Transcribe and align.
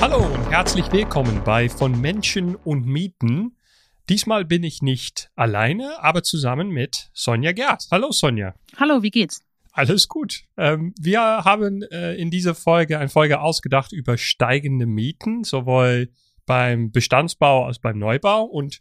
Hallo 0.00 0.18
und 0.18 0.48
herzlich 0.48 0.92
willkommen 0.92 1.42
bei 1.44 1.68
Von 1.68 2.00
Menschen 2.00 2.54
und 2.54 2.86
Mieten. 2.86 3.56
Diesmal 4.08 4.44
bin 4.44 4.62
ich 4.62 4.80
nicht 4.80 5.28
alleine, 5.34 6.00
aber 6.00 6.22
zusammen 6.22 6.68
mit 6.68 7.10
Sonja 7.14 7.50
Gerd. 7.50 7.88
Hallo 7.90 8.12
Sonja. 8.12 8.54
Hallo, 8.76 9.02
wie 9.02 9.10
geht's? 9.10 9.42
Alles 9.72 10.06
gut. 10.06 10.44
Ähm, 10.56 10.94
wir 11.00 11.20
haben 11.20 11.82
äh, 11.82 12.14
in 12.14 12.30
dieser 12.30 12.54
Folge 12.54 13.00
eine 13.00 13.08
Folge 13.08 13.40
ausgedacht 13.40 13.92
über 13.92 14.16
steigende 14.16 14.86
Mieten, 14.86 15.42
sowohl 15.42 16.10
beim 16.46 16.92
Bestandsbau 16.92 17.66
als 17.66 17.80
beim 17.80 17.98
Neubau. 17.98 18.44
Und 18.44 18.80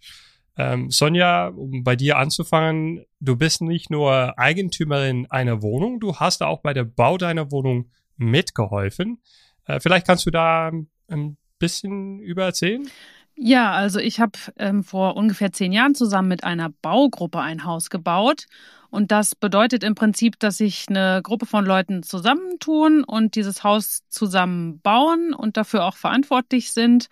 ähm, 0.56 0.92
Sonja, 0.92 1.48
um 1.48 1.84
bei 1.84 1.96
dir 1.96 2.18
anzufangen, 2.18 3.06
du 3.20 3.36
bist 3.36 3.62
nicht 3.62 3.90
nur 3.90 4.38
Eigentümerin 4.38 5.26
einer 5.32 5.64
Wohnung, 5.64 6.00
du 6.00 6.18
hast 6.18 6.44
auch 6.44 6.62
bei 6.62 6.74
der 6.76 6.84
Bau 6.84 7.18
deiner 7.18 7.52
Wohnung 7.52 7.90
mitgeholfen. 8.18 9.20
Äh, 9.66 9.80
vielleicht 9.80 10.06
kannst 10.06 10.28
du 10.28 10.32
da 10.32 10.72
ein 11.08 11.38
bisschen 11.60 12.20
über 12.20 12.46
erzählen? 12.46 12.88
Ja, 13.36 13.72
also 13.72 14.00
ich 14.00 14.20
habe 14.20 14.40
ähm, 14.58 14.84
vor 14.84 15.16
ungefähr 15.16 15.52
zehn 15.52 15.72
Jahren 15.72 15.94
zusammen 15.94 16.28
mit 16.28 16.44
einer 16.44 16.70
Baugruppe 16.82 17.40
ein 17.40 17.66
Haus 17.66 17.90
gebaut 17.90 18.48
und 18.90 19.12
das 19.12 19.36
bedeutet 19.36 19.84
im 19.84 19.96
Prinzip, 19.96 20.40
dass 20.40 20.58
sich 20.58 20.86
eine 20.90 21.22
Gruppe 21.22 21.46
von 21.46 21.66
Leuten 21.66 22.04
zusammentun 22.04 23.04
und 23.04 23.36
dieses 23.36 23.64
Haus 23.64 24.04
zusammen 24.10 24.80
bauen 24.80 25.34
und 25.34 25.58
dafür 25.58 25.86
auch 25.86 25.98
verantwortlich 25.98 26.72
sind 26.72 27.08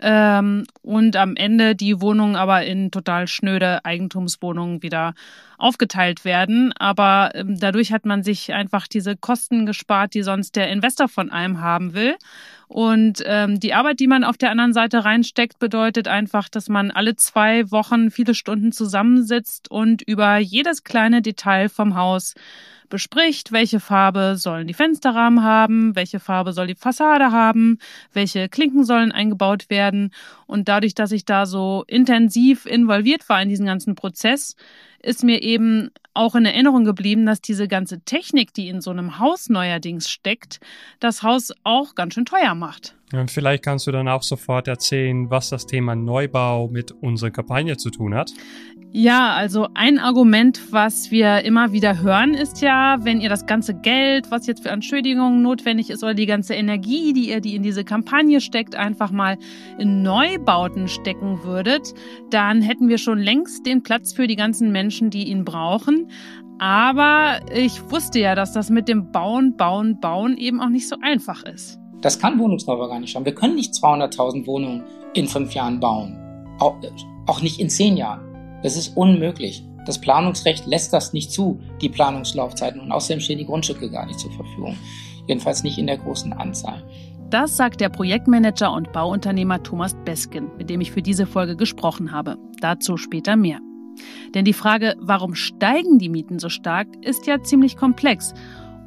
ähm, 0.00 0.64
und 0.82 1.16
am 1.16 1.36
Ende 1.36 1.76
die 1.76 2.00
Wohnungen 2.00 2.34
aber 2.34 2.64
in 2.64 2.90
total 2.90 3.28
schnöde 3.28 3.84
Eigentumswohnungen 3.84 4.82
wieder 4.82 5.14
aufgeteilt 5.56 6.24
werden. 6.24 6.72
Aber 6.76 7.30
ähm, 7.34 7.58
dadurch 7.60 7.92
hat 7.92 8.06
man 8.06 8.24
sich 8.24 8.52
einfach 8.52 8.88
diese 8.88 9.16
Kosten 9.16 9.66
gespart, 9.66 10.14
die 10.14 10.22
sonst 10.22 10.56
der 10.56 10.68
Investor 10.68 11.08
von 11.08 11.30
einem 11.30 11.60
haben 11.60 11.94
will. 11.94 12.16
Und 12.70 13.20
ähm, 13.26 13.58
die 13.58 13.74
Arbeit, 13.74 13.98
die 13.98 14.06
man 14.06 14.22
auf 14.22 14.38
der 14.38 14.52
anderen 14.52 14.72
Seite 14.72 15.04
reinsteckt, 15.04 15.58
bedeutet 15.58 16.06
einfach, 16.06 16.48
dass 16.48 16.68
man 16.68 16.92
alle 16.92 17.16
zwei 17.16 17.68
Wochen 17.72 18.12
viele 18.12 18.32
Stunden 18.32 18.70
zusammensitzt 18.70 19.68
und 19.68 20.02
über 20.02 20.38
jedes 20.38 20.84
kleine 20.84 21.20
Detail 21.20 21.68
vom 21.68 21.96
Haus 21.96 22.34
bespricht, 22.90 23.52
welche 23.52 23.80
Farbe 23.80 24.36
sollen 24.36 24.66
die 24.66 24.74
Fensterrahmen 24.74 25.42
haben, 25.42 25.96
welche 25.96 26.20
Farbe 26.20 26.52
soll 26.52 26.66
die 26.66 26.74
Fassade 26.74 27.32
haben, 27.32 27.78
welche 28.12 28.48
Klinken 28.48 28.84
sollen 28.84 29.12
eingebaut 29.12 29.70
werden. 29.70 30.12
Und 30.46 30.68
dadurch, 30.68 30.94
dass 30.94 31.12
ich 31.12 31.24
da 31.24 31.46
so 31.46 31.84
intensiv 31.86 32.66
involviert 32.66 33.28
war 33.28 33.40
in 33.40 33.48
diesen 33.48 33.66
ganzen 33.66 33.94
Prozess, 33.94 34.56
ist 35.02 35.24
mir 35.24 35.42
eben 35.42 35.90
auch 36.12 36.34
in 36.34 36.44
Erinnerung 36.44 36.84
geblieben, 36.84 37.24
dass 37.24 37.40
diese 37.40 37.68
ganze 37.68 38.00
Technik, 38.02 38.52
die 38.52 38.68
in 38.68 38.80
so 38.80 38.90
einem 38.90 39.18
Haus 39.18 39.48
neuerdings 39.48 40.10
steckt, 40.10 40.60
das 40.98 41.22
Haus 41.22 41.52
auch 41.64 41.94
ganz 41.94 42.14
schön 42.14 42.26
teuer 42.26 42.54
macht. 42.54 42.94
Und 43.12 43.30
vielleicht 43.30 43.64
kannst 43.64 43.86
du 43.86 43.92
dann 43.92 44.08
auch 44.08 44.22
sofort 44.22 44.68
erzählen, 44.68 45.30
was 45.30 45.50
das 45.50 45.66
Thema 45.66 45.96
Neubau 45.96 46.68
mit 46.68 46.92
unserer 46.92 47.30
Kampagne 47.30 47.76
zu 47.76 47.90
tun 47.90 48.14
hat. 48.14 48.30
Ja, 48.92 49.34
also 49.34 49.68
ein 49.74 50.00
Argument, 50.00 50.72
was 50.72 51.12
wir 51.12 51.44
immer 51.44 51.70
wieder 51.70 52.02
hören, 52.02 52.34
ist 52.34 52.60
ja, 52.60 52.98
wenn 53.02 53.20
ihr 53.20 53.28
das 53.28 53.46
ganze 53.46 53.72
Geld, 53.72 54.32
was 54.32 54.48
jetzt 54.48 54.64
für 54.64 54.70
Entschädigungen 54.70 55.42
notwendig 55.42 55.90
ist, 55.90 56.02
oder 56.02 56.14
die 56.14 56.26
ganze 56.26 56.54
Energie, 56.54 57.12
die 57.12 57.28
ihr 57.28 57.40
die 57.40 57.54
in 57.54 57.62
diese 57.62 57.84
Kampagne 57.84 58.40
steckt, 58.40 58.74
einfach 58.74 59.12
mal 59.12 59.38
in 59.78 60.02
Neubauten 60.02 60.88
stecken 60.88 61.44
würdet, 61.44 61.94
dann 62.30 62.62
hätten 62.62 62.88
wir 62.88 62.98
schon 62.98 63.20
längst 63.20 63.64
den 63.64 63.84
Platz 63.84 64.12
für 64.12 64.26
die 64.26 64.34
ganzen 64.34 64.72
Menschen, 64.72 65.10
die 65.10 65.28
ihn 65.28 65.44
brauchen. 65.44 66.10
Aber 66.58 67.38
ich 67.54 67.80
wusste 67.92 68.18
ja, 68.18 68.34
dass 68.34 68.52
das 68.52 68.70
mit 68.70 68.88
dem 68.88 69.12
Bauen, 69.12 69.56
Bauen, 69.56 70.00
Bauen 70.00 70.36
eben 70.36 70.60
auch 70.60 70.68
nicht 70.68 70.88
so 70.88 70.96
einfach 71.00 71.44
ist. 71.44 71.78
Das 72.00 72.18
kann 72.18 72.40
Wohnungsneubau 72.40 72.88
gar 72.88 72.98
nicht 72.98 73.12
schaffen. 73.12 73.24
Wir 73.26 73.34
können 73.36 73.54
nicht 73.54 73.72
200.000 73.72 74.48
Wohnungen 74.48 74.82
in 75.14 75.28
fünf 75.28 75.54
Jahren 75.54 75.78
bauen. 75.78 76.18
Auch, 76.58 76.76
auch 77.26 77.40
nicht 77.40 77.60
in 77.60 77.70
zehn 77.70 77.96
Jahren. 77.96 78.29
Das 78.62 78.76
ist 78.76 78.96
unmöglich. 78.96 79.64
Das 79.86 80.00
Planungsrecht 80.00 80.66
lässt 80.66 80.92
das 80.92 81.12
nicht 81.12 81.32
zu, 81.32 81.60
die 81.80 81.88
Planungslaufzeiten. 81.88 82.80
Und 82.80 82.92
außerdem 82.92 83.20
stehen 83.20 83.38
die 83.38 83.46
Grundstücke 83.46 83.90
gar 83.90 84.06
nicht 84.06 84.20
zur 84.20 84.32
Verfügung. 84.32 84.76
Jedenfalls 85.26 85.62
nicht 85.62 85.78
in 85.78 85.86
der 85.86 85.98
großen 85.98 86.32
Anzahl. 86.32 86.82
Das 87.30 87.56
sagt 87.56 87.80
der 87.80 87.88
Projektmanager 87.88 88.72
und 88.72 88.92
Bauunternehmer 88.92 89.62
Thomas 89.62 89.94
Beskin, 90.04 90.48
mit 90.58 90.68
dem 90.68 90.80
ich 90.80 90.90
für 90.90 91.02
diese 91.02 91.26
Folge 91.26 91.56
gesprochen 91.56 92.12
habe. 92.12 92.36
Dazu 92.60 92.96
später 92.96 93.36
mehr. 93.36 93.60
Denn 94.34 94.44
die 94.44 94.52
Frage, 94.52 94.96
warum 94.98 95.34
steigen 95.34 95.98
die 95.98 96.08
Mieten 96.08 96.38
so 96.38 96.48
stark, 96.48 96.88
ist 97.02 97.26
ja 97.26 97.42
ziemlich 97.42 97.76
komplex 97.76 98.34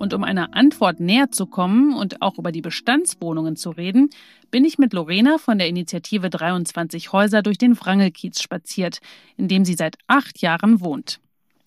und 0.03 0.13
um 0.13 0.25
einer 0.25 0.53
Antwort 0.53 0.99
näher 0.99 1.31
zu 1.31 1.45
kommen 1.45 1.95
und 1.95 2.21
auch 2.21 2.37
über 2.37 2.51
die 2.51 2.61
Bestandswohnungen 2.61 3.55
zu 3.55 3.69
reden, 3.69 4.09
bin 4.51 4.65
ich 4.65 4.77
mit 4.77 4.91
Lorena 4.91 5.37
von 5.37 5.57
der 5.57 5.69
Initiative 5.69 6.29
23 6.29 7.13
Häuser 7.13 7.41
durch 7.41 7.57
den 7.57 7.79
Wrangelkiez 7.79 8.41
spaziert, 8.41 8.99
in 9.37 9.47
dem 9.47 9.63
sie 9.63 9.75
seit 9.75 9.95
acht 10.07 10.41
Jahren 10.41 10.81
wohnt. 10.81 11.21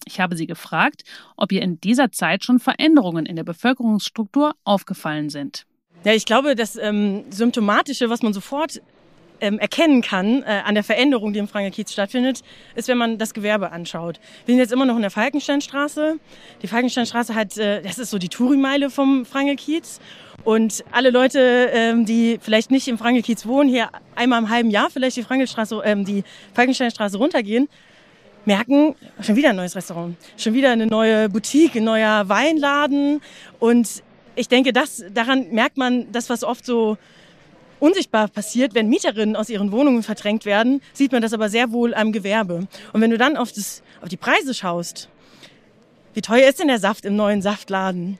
Ich 0.05 0.21
habe 0.21 0.37
sie 0.37 0.47
gefragt, 0.47 1.03
ob 1.39 1.51
ihr 1.51 1.63
in 1.63 1.81
dieser 1.81 2.13
Zeit 2.13 2.45
schon 2.45 2.59
Veränderungen 2.59 3.25
in 3.25 3.37
der 3.37 3.45
Bevölkerungsstruktur 3.45 4.53
aufgefallen 4.65 5.31
sind. 5.31 5.65
Ja, 6.05 6.13
ich 6.13 6.27
glaube, 6.27 6.55
das 6.55 6.77
ähm, 6.77 7.25
Symptomatische, 7.31 8.11
was 8.11 8.23
man 8.23 8.35
sofort 8.35 8.83
ähm, 9.41 9.59
erkennen 9.59 10.03
kann 10.03 10.43
äh, 10.43 10.63
an 10.65 10.75
der 10.75 10.85
Veränderung, 10.85 11.33
die 11.33 11.39
im 11.39 11.49
Frankenkiez 11.49 11.93
stattfindet, 11.93 12.43
ist, 12.75 12.89
wenn 12.89 12.99
man 12.99 13.19
das 13.19 13.35
Gewerbe 13.35 13.73
anschaut. 13.73 14.21
Wir 14.45 14.55
sind 14.55 14.61
jetzt 14.61 14.73
immer 14.73 14.87
noch 14.87 14.97
in 14.97 15.03
der 15.03 15.11
Falkensteinstraße. 15.11 16.19
Die 16.63 16.67
Falkensteinstraße 16.67 17.35
hat, 17.35 17.57
äh, 17.59 17.83
das 17.83 17.99
ist 17.99 18.11
so 18.11 18.19
die 18.19 18.29
Tourimeile 18.29 18.91
vom 18.91 19.25
Frankenkiez. 19.25 20.01
Und 20.45 20.85
alle 20.93 21.11
Leute, 21.11 21.71
ähm, 21.73 22.05
die 22.05 22.39
vielleicht 22.41 22.71
nicht 22.71 22.87
im 22.89 22.99
Frankenkiez 22.99 23.47
wohnen, 23.47 23.69
hier 23.69 23.89
einmal 24.15 24.41
im 24.41 24.51
halben 24.51 24.71
Jahr 24.71 24.91
vielleicht 24.91 25.17
die 25.17 25.23
Frankenstraße, 25.23 25.83
ähm, 25.85 26.05
die 26.05 26.23
Falkensteinstraße 26.55 27.19
runtergehen, 27.19 27.69
merken, 28.45 28.95
schon 29.21 29.37
wieder 29.37 29.51
ein 29.51 29.57
neues 29.57 29.75
Restaurant, 29.75 30.17
schon 30.37 30.55
wieder 30.55 30.71
eine 30.71 30.87
neue 30.87 31.29
Boutique, 31.29 31.77
ein 31.77 31.85
neuer 31.85 32.29
Weinladen. 32.29 33.21
Und 33.59 34.05
ich 34.37 34.49
denke, 34.49 34.73
das, 34.73 35.05
daran 35.13 35.51
merkt 35.51 35.77
man 35.77 36.13
das, 36.13 36.31
was 36.31 36.45
oft 36.45 36.65
so 36.65 36.97
unsichtbar 37.81 38.29
passiert, 38.29 38.75
wenn 38.75 38.89
Mieterinnen 38.89 39.37
aus 39.37 39.49
ihren 39.49 39.73
Wohnungen 39.73 40.03
verdrängt 40.03 40.45
werden, 40.45 40.81
sieht 40.93 41.13
man 41.13 41.23
das 41.23 41.33
aber 41.33 41.49
sehr 41.49 41.73
wohl 41.73 41.95
am 41.95 42.13
Gewerbe. 42.13 42.67
Und 42.93 43.01
wenn 43.01 43.11
du 43.11 43.19
dann 43.19 43.37
auf, 43.37 43.53
das, 43.53 43.83
auf 44.03 44.09
die 44.09 44.17
Preise 44.17 44.55
schaust, 44.55 45.09
wie 46.15 46.23
teuer 46.23 46.49
ist 46.49 46.61
denn 46.61 46.69
der 46.69 46.79
Saft 46.79 47.05
im 47.05 47.17
neuen 47.17 47.43
Saftladen? 47.43 48.19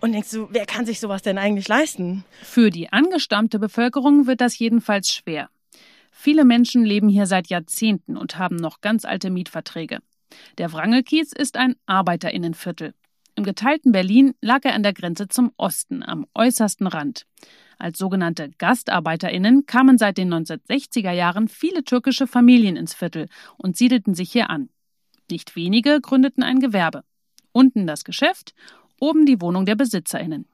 Und 0.00 0.12
denkst 0.12 0.30
du, 0.30 0.48
wer 0.50 0.66
kann 0.66 0.86
sich 0.86 1.00
sowas 1.00 1.22
denn 1.22 1.38
eigentlich 1.38 1.66
leisten? 1.66 2.24
Für 2.42 2.70
die 2.70 2.92
angestammte 2.92 3.58
Bevölkerung 3.58 4.26
wird 4.26 4.40
das 4.40 4.58
jedenfalls 4.58 5.12
schwer. 5.12 5.48
Viele 6.12 6.44
Menschen 6.44 6.84
leben 6.84 7.08
hier 7.08 7.26
seit 7.26 7.48
Jahrzehnten 7.48 8.16
und 8.16 8.38
haben 8.38 8.56
noch 8.56 8.80
ganz 8.80 9.04
alte 9.04 9.30
Mietverträge. 9.30 10.00
Der 10.58 10.72
Wrangelkiez 10.72 11.32
ist 11.32 11.56
ein 11.56 11.74
Arbeiterinnenviertel. 11.86 12.92
Im 13.34 13.44
geteilten 13.44 13.92
Berlin 13.92 14.34
lag 14.40 14.64
er 14.64 14.74
an 14.74 14.82
der 14.82 14.92
Grenze 14.92 15.28
zum 15.28 15.52
Osten, 15.56 16.02
am 16.02 16.26
äußersten 16.34 16.88
Rand. 16.88 17.24
Als 17.78 17.98
sogenannte 17.98 18.50
Gastarbeiterinnen 18.58 19.66
kamen 19.66 19.98
seit 19.98 20.18
den 20.18 20.34
1960er 20.34 21.12
Jahren 21.12 21.46
viele 21.46 21.84
türkische 21.84 22.26
Familien 22.26 22.76
ins 22.76 22.92
Viertel 22.92 23.28
und 23.56 23.76
siedelten 23.76 24.14
sich 24.14 24.32
hier 24.32 24.50
an. 24.50 24.68
Nicht 25.30 25.54
wenige 25.54 26.00
gründeten 26.00 26.42
ein 26.42 26.58
Gewerbe. 26.58 27.04
Unten 27.52 27.86
das 27.86 28.04
Geschäft, 28.04 28.54
oben 28.98 29.26
die 29.26 29.40
Wohnung 29.40 29.64
der 29.64 29.76
Besitzerinnen. 29.76 30.46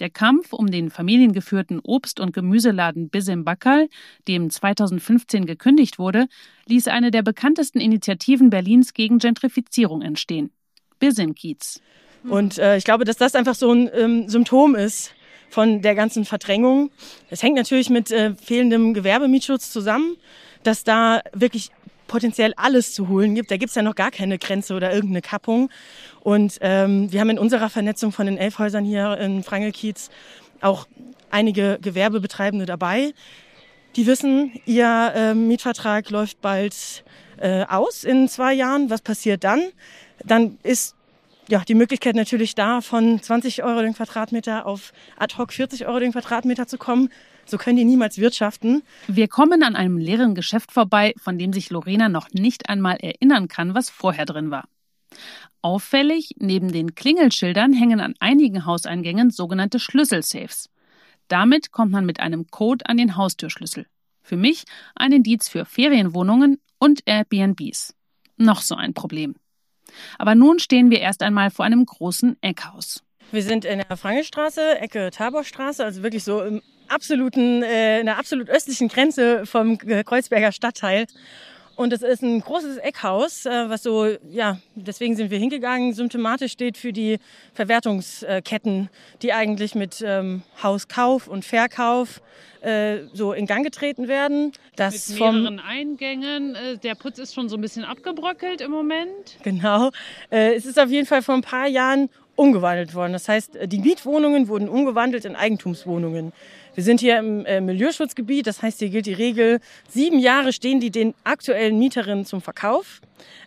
Der 0.00 0.10
Kampf 0.10 0.52
um 0.52 0.70
den 0.70 0.90
familiengeführten 0.90 1.78
Obst- 1.80 2.20
und 2.20 2.32
Gemüseladen 2.32 3.10
Bisim 3.10 3.44
Bakkal, 3.44 3.88
dem 4.28 4.50
2015 4.50 5.46
gekündigt 5.46 5.98
wurde, 5.98 6.26
ließ 6.66 6.88
eine 6.88 7.10
der 7.10 7.22
bekanntesten 7.22 7.80
Initiativen 7.80 8.50
Berlins 8.50 8.94
gegen 8.94 9.18
Gentrifizierung 9.18 10.02
entstehen. 10.02 10.50
Bisim 10.98 11.34
Kiez. 11.34 11.80
Und 12.24 12.58
äh, 12.58 12.76
ich 12.76 12.84
glaube, 12.84 13.04
dass 13.04 13.16
das 13.16 13.34
einfach 13.34 13.54
so 13.54 13.72
ein 13.72 13.90
ähm, 13.94 14.28
Symptom 14.28 14.74
ist 14.74 15.14
von 15.50 15.82
der 15.82 15.94
ganzen 15.94 16.24
Verdrängung. 16.24 16.90
Es 17.28 17.42
hängt 17.42 17.56
natürlich 17.56 17.90
mit 17.90 18.10
äh, 18.10 18.34
fehlendem 18.34 18.94
Gewerbemietschutz 18.94 19.70
zusammen, 19.70 20.16
dass 20.62 20.84
da 20.84 21.20
wirklich 21.32 21.70
potenziell 22.06 22.54
alles 22.56 22.94
zu 22.94 23.08
holen 23.08 23.34
gibt. 23.34 23.50
Da 23.50 23.56
gibt's 23.56 23.74
ja 23.74 23.82
noch 23.82 23.94
gar 23.94 24.10
keine 24.10 24.38
Grenze 24.38 24.74
oder 24.74 24.92
irgendeine 24.92 25.22
Kappung. 25.22 25.70
Und 26.20 26.58
ähm, 26.60 27.12
wir 27.12 27.20
haben 27.20 27.30
in 27.30 27.38
unserer 27.38 27.70
Vernetzung 27.70 28.12
von 28.12 28.26
den 28.26 28.38
elf 28.38 28.58
Häusern 28.58 28.84
hier 28.84 29.18
in 29.18 29.42
Frangelkiez 29.44 30.10
auch 30.60 30.86
einige 31.30 31.78
Gewerbebetreibende 31.80 32.66
dabei, 32.66 33.12
Die 33.96 34.06
wissen, 34.06 34.52
ihr 34.66 35.12
äh, 35.16 35.34
Mietvertrag 35.34 36.10
läuft 36.10 36.40
bald 36.40 37.02
äh, 37.38 37.64
aus 37.64 38.04
in 38.04 38.28
zwei 38.28 38.54
Jahren. 38.54 38.88
Was 38.88 39.02
passiert 39.02 39.42
dann? 39.42 39.60
Dann 40.24 40.58
ist 40.62 40.94
ja, 41.50 41.64
die 41.66 41.74
Möglichkeit 41.74 42.14
natürlich 42.14 42.54
da, 42.54 42.80
von 42.80 43.20
20 43.20 43.64
Euro 43.64 43.82
den 43.82 43.94
Quadratmeter 43.94 44.66
auf 44.66 44.92
ad 45.16 45.36
hoc 45.36 45.52
40 45.52 45.86
Euro 45.86 45.98
den 45.98 46.12
Quadratmeter 46.12 46.68
zu 46.68 46.78
kommen. 46.78 47.08
So 47.44 47.58
können 47.58 47.76
die 47.76 47.84
niemals 47.84 48.18
wirtschaften. 48.18 48.82
Wir 49.08 49.26
kommen 49.26 49.64
an 49.64 49.74
einem 49.74 49.98
leeren 49.98 50.36
Geschäft 50.36 50.70
vorbei, 50.70 51.12
von 51.18 51.38
dem 51.38 51.52
sich 51.52 51.70
Lorena 51.70 52.08
noch 52.08 52.30
nicht 52.32 52.68
einmal 52.68 52.98
erinnern 52.98 53.48
kann, 53.48 53.74
was 53.74 53.90
vorher 53.90 54.26
drin 54.26 54.52
war. 54.52 54.68
Auffällig, 55.60 56.36
neben 56.38 56.70
den 56.70 56.94
Klingelschildern 56.94 57.72
hängen 57.72 58.00
an 58.00 58.14
einigen 58.20 58.64
Hauseingängen 58.64 59.30
sogenannte 59.30 59.80
Schlüsselsafes. 59.80 60.70
Damit 61.26 61.72
kommt 61.72 61.90
man 61.90 62.06
mit 62.06 62.20
einem 62.20 62.46
Code 62.46 62.86
an 62.86 62.96
den 62.96 63.16
Haustürschlüssel. 63.16 63.86
Für 64.22 64.36
mich 64.36 64.64
ein 64.94 65.10
Indiz 65.10 65.48
für 65.48 65.64
Ferienwohnungen 65.64 66.60
und 66.78 67.02
Airbnbs. 67.06 67.94
Noch 68.36 68.62
so 68.62 68.76
ein 68.76 68.94
Problem. 68.94 69.34
Aber 70.18 70.34
nun 70.34 70.58
stehen 70.58 70.90
wir 70.90 71.00
erst 71.00 71.22
einmal 71.22 71.50
vor 71.50 71.64
einem 71.64 71.84
großen 71.84 72.36
Eckhaus. 72.40 73.02
Wir 73.32 73.42
sind 73.42 73.64
in 73.64 73.82
der 73.88 73.96
Frangelstraße, 73.96 74.80
Ecke 74.80 75.10
Taborstraße, 75.10 75.84
also 75.84 76.02
wirklich 76.02 76.24
so 76.24 76.42
im 76.42 76.62
absoluten, 76.88 77.62
äh, 77.62 78.00
in 78.00 78.06
der 78.06 78.18
absolut 78.18 78.50
östlichen 78.50 78.88
Grenze 78.88 79.46
vom 79.46 79.78
Kreuzberger 79.78 80.52
Stadtteil. 80.52 81.06
Und 81.80 81.94
es 81.94 82.02
ist 82.02 82.22
ein 82.22 82.42
großes 82.42 82.76
Eckhaus, 82.76 83.46
äh, 83.46 83.70
was 83.70 83.84
so, 83.84 84.06
ja, 84.30 84.58
deswegen 84.74 85.16
sind 85.16 85.30
wir 85.30 85.38
hingegangen, 85.38 85.94
symptomatisch 85.94 86.52
steht 86.52 86.76
für 86.76 86.92
die 86.92 87.16
Verwertungsketten, 87.54 88.90
die 89.22 89.32
eigentlich 89.32 89.74
mit 89.74 90.04
ähm, 90.06 90.42
Hauskauf 90.62 91.26
und 91.26 91.42
Verkauf 91.42 92.20
äh, 92.60 93.04
so 93.14 93.32
in 93.32 93.46
Gang 93.46 93.64
getreten 93.64 94.08
werden. 94.08 94.52
Das 94.76 95.08
mit 95.08 95.20
mehreren 95.20 95.58
Eingängen. 95.58 96.54
Äh, 96.54 96.76
der 96.76 96.96
Putz 96.96 97.18
ist 97.18 97.34
schon 97.34 97.48
so 97.48 97.56
ein 97.56 97.62
bisschen 97.62 97.86
abgebröckelt 97.86 98.60
im 98.60 98.72
Moment. 98.72 99.38
Genau. 99.42 99.90
Äh, 100.30 100.56
es 100.56 100.66
ist 100.66 100.78
auf 100.78 100.90
jeden 100.90 101.06
Fall 101.06 101.22
vor 101.22 101.34
ein 101.34 101.40
paar 101.40 101.66
Jahren 101.66 102.10
umgewandelt 102.36 102.94
worden. 102.94 103.12
Das 103.12 103.28
heißt, 103.28 103.58
die 103.66 103.78
Mietwohnungen 103.78 104.48
wurden 104.48 104.68
umgewandelt 104.68 105.24
in 105.24 105.36
Eigentumswohnungen. 105.36 106.32
Wir 106.74 106.84
sind 106.84 107.00
hier 107.00 107.18
im 107.18 107.44
äh, 107.46 107.60
Milieuschutzgebiet, 107.60 108.46
das 108.46 108.62
heißt, 108.62 108.78
hier 108.78 108.90
gilt 108.90 109.06
die 109.06 109.12
Regel, 109.12 109.60
sieben 109.88 110.18
Jahre 110.18 110.52
stehen 110.52 110.80
die 110.80 110.90
den 110.90 111.14
aktuellen 111.24 111.78
Mieterinnen 111.78 112.24
zum 112.24 112.40
Verkauf. 112.40 113.00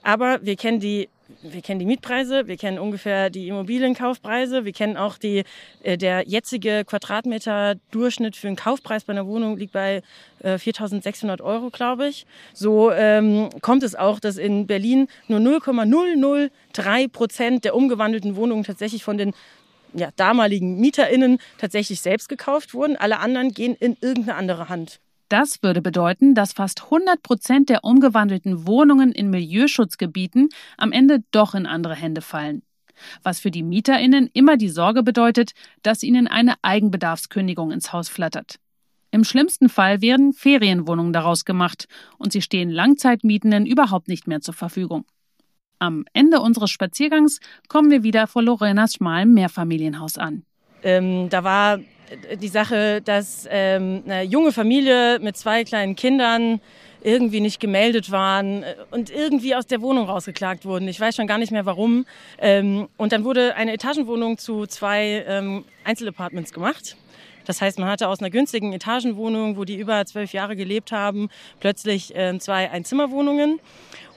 Aber 0.03 0.39
wir 0.43 0.55
kennen 0.55 0.79
die 0.79 1.09
wir 1.43 1.61
kennen 1.61 1.79
die 1.79 1.85
Mietpreise, 1.85 2.47
wir 2.47 2.57
kennen 2.57 2.79
ungefähr 2.79 3.29
die 3.29 3.47
Immobilienkaufpreise, 3.49 4.65
wir 4.65 4.71
kennen 4.71 4.97
auch 4.97 5.17
die, 5.17 5.43
äh, 5.81 5.97
der 5.97 6.27
jetzige 6.27 6.85
Quadratmeter 6.85 7.75
Durchschnitt 7.91 8.35
für 8.35 8.47
einen 8.47 8.55
Kaufpreis 8.55 9.03
bei 9.03 9.11
einer 9.11 9.27
Wohnung 9.27 9.57
liegt 9.57 9.73
bei 9.73 10.01
äh, 10.39 10.55
4.600 10.55 11.41
Euro, 11.41 11.69
glaube 11.69 12.07
ich. 12.07 12.25
So 12.53 12.91
ähm, 12.91 13.49
kommt 13.61 13.83
es 13.83 13.95
auch, 13.95 14.19
dass 14.19 14.37
in 14.37 14.67
Berlin 14.67 15.07
nur 15.27 15.39
0,003 15.39 17.07
Prozent 17.09 17.65
der 17.65 17.75
umgewandelten 17.75 18.35
Wohnungen 18.35 18.63
tatsächlich 18.63 19.03
von 19.03 19.17
den 19.17 19.33
ja, 19.93 20.09
damaligen 20.15 20.79
MieterInnen 20.79 21.39
tatsächlich 21.57 22.01
selbst 22.01 22.29
gekauft 22.29 22.73
wurden. 22.73 22.95
Alle 22.95 23.19
anderen 23.19 23.51
gehen 23.51 23.75
in 23.75 23.95
irgendeine 24.01 24.37
andere 24.37 24.69
Hand. 24.69 24.99
Das 25.33 25.63
würde 25.63 25.81
bedeuten, 25.81 26.35
dass 26.35 26.53
fast 26.53 26.83
100 26.83 27.23
Prozent 27.23 27.69
der 27.69 27.83
umgewandelten 27.83 28.67
Wohnungen 28.67 29.11
in 29.11 29.31
Milieuschutzgebieten 29.31 30.49
am 30.77 30.91
Ende 30.91 31.23
doch 31.31 31.55
in 31.55 31.65
andere 31.65 31.95
Hände 31.95 32.21
fallen. 32.21 32.61
Was 33.23 33.39
für 33.39 33.49
die 33.49 33.63
MieterInnen 33.63 34.29
immer 34.33 34.57
die 34.57 34.69
Sorge 34.69 35.01
bedeutet, 35.01 35.53
dass 35.81 36.03
ihnen 36.03 36.27
eine 36.27 36.53
Eigenbedarfskündigung 36.61 37.71
ins 37.71 37.91
Haus 37.91 38.09
flattert. 38.09 38.59
Im 39.09 39.23
schlimmsten 39.23 39.69
Fall 39.69 40.03
werden 40.03 40.33
Ferienwohnungen 40.33 41.13
daraus 41.13 41.45
gemacht 41.45 41.87
und 42.19 42.31
sie 42.31 42.43
stehen 42.43 42.69
Langzeitmietenden 42.69 43.65
überhaupt 43.65 44.09
nicht 44.09 44.27
mehr 44.27 44.41
zur 44.41 44.53
Verfügung. 44.53 45.03
Am 45.79 46.05
Ende 46.13 46.41
unseres 46.41 46.69
Spaziergangs 46.69 47.39
kommen 47.69 47.89
wir 47.89 48.03
wieder 48.03 48.27
vor 48.27 48.43
Lorenas 48.43 48.93
schmalem 48.93 49.33
Mehrfamilienhaus 49.33 50.19
an. 50.19 50.45
Ähm, 50.83 51.29
da 51.29 51.43
war 51.43 51.79
die 52.41 52.47
Sache, 52.47 53.01
dass 53.01 53.47
ähm, 53.49 54.03
eine 54.05 54.23
junge 54.23 54.51
Familie 54.51 55.19
mit 55.19 55.37
zwei 55.37 55.63
kleinen 55.63 55.95
Kindern 55.95 56.61
irgendwie 57.03 57.41
nicht 57.41 57.59
gemeldet 57.59 58.11
waren 58.11 58.63
und 58.91 59.09
irgendwie 59.09 59.55
aus 59.55 59.67
der 59.67 59.81
Wohnung 59.81 60.05
rausgeklagt 60.07 60.65
wurden. 60.65 60.87
Ich 60.87 60.99
weiß 60.99 61.15
schon 61.15 61.27
gar 61.27 61.37
nicht 61.37 61.51
mehr 61.51 61.65
warum. 61.65 62.05
Ähm, 62.39 62.87
und 62.97 63.11
dann 63.11 63.23
wurde 63.25 63.55
eine 63.55 63.73
Etagenwohnung 63.73 64.37
zu 64.37 64.65
zwei 64.67 65.25
ähm, 65.27 65.65
Einzelapartments 65.83 66.53
gemacht. 66.53 66.95
Das 67.45 67.61
heißt, 67.61 67.77
man 67.77 67.89
hatte 67.89 68.07
aus 68.07 68.19
einer 68.19 68.29
günstigen 68.29 68.71
Etagenwohnung, 68.71 69.57
wo 69.57 69.65
die 69.65 69.75
über 69.75 70.05
zwölf 70.05 70.31
Jahre 70.33 70.55
gelebt 70.55 70.91
haben, 70.91 71.29
plötzlich 71.59 72.15
äh, 72.15 72.37
zwei 72.39 72.71
Einzimmerwohnungen. 72.71 73.59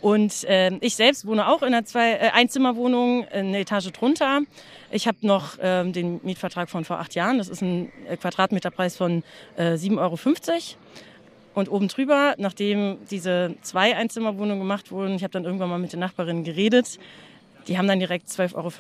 Und 0.07 0.45
äh, 0.45 0.71
ich 0.83 0.95
selbst 0.95 1.27
wohne 1.27 1.49
auch 1.49 1.63
in 1.63 1.75
einer 1.75 1.85
zwei 1.85 2.13
äh, 2.13 2.31
Einzimmerwohnung, 2.33 3.27
eine 3.27 3.59
Etage 3.59 3.91
drunter. 3.91 4.43
Ich 4.93 5.09
habe 5.09 5.19
noch 5.23 5.59
ähm, 5.61 5.93
den 5.93 6.21
Mietvertrag 6.23 6.71
von 6.71 6.85
vor 6.85 7.01
acht 7.01 7.17
Jahren. 7.17 7.39
Das 7.39 7.49
ist 7.49 7.61
ein 7.61 7.91
äh, 8.09 8.17
Quadratmeterpreis 8.17 8.97
von 8.97 9.25
äh, 9.57 9.73
7,50 9.73 9.99
Euro. 9.99 10.61
Und 11.55 11.69
oben 11.69 11.89
drüber, 11.89 12.37
nachdem 12.39 12.99
diese 13.11 13.57
zwei 13.63 13.97
Einzimmerwohnungen 13.97 14.61
gemacht 14.61 14.93
wurden, 14.93 15.17
ich 15.17 15.25
habe 15.25 15.33
dann 15.33 15.45
irgendwann 15.45 15.71
mal 15.71 15.81
mit 15.81 15.93
den 15.93 15.99
Nachbarinnen 15.99 16.45
geredet, 16.45 17.01
die 17.67 17.77
haben 17.77 17.89
dann 17.89 17.99
direkt 17.99 18.29
12,50 18.29 18.55
Euro. 18.55 18.71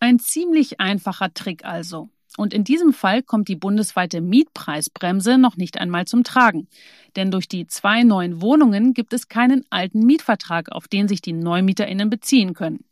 Ein 0.00 0.18
ziemlich 0.18 0.80
einfacher 0.80 1.32
Trick 1.32 1.64
also. 1.64 2.08
Und 2.36 2.52
in 2.52 2.64
diesem 2.64 2.92
Fall 2.92 3.22
kommt 3.22 3.48
die 3.48 3.56
bundesweite 3.56 4.20
Mietpreisbremse 4.20 5.38
noch 5.38 5.56
nicht 5.56 5.78
einmal 5.78 6.06
zum 6.06 6.24
Tragen. 6.24 6.68
Denn 7.16 7.30
durch 7.30 7.48
die 7.48 7.66
zwei 7.66 8.02
neuen 8.02 8.42
Wohnungen 8.42 8.92
gibt 8.92 9.12
es 9.12 9.28
keinen 9.28 9.64
alten 9.70 10.00
Mietvertrag, 10.00 10.72
auf 10.72 10.88
den 10.88 11.06
sich 11.06 11.22
die 11.22 11.32
NeumieterInnen 11.32 12.10
beziehen 12.10 12.54
können. 12.54 12.84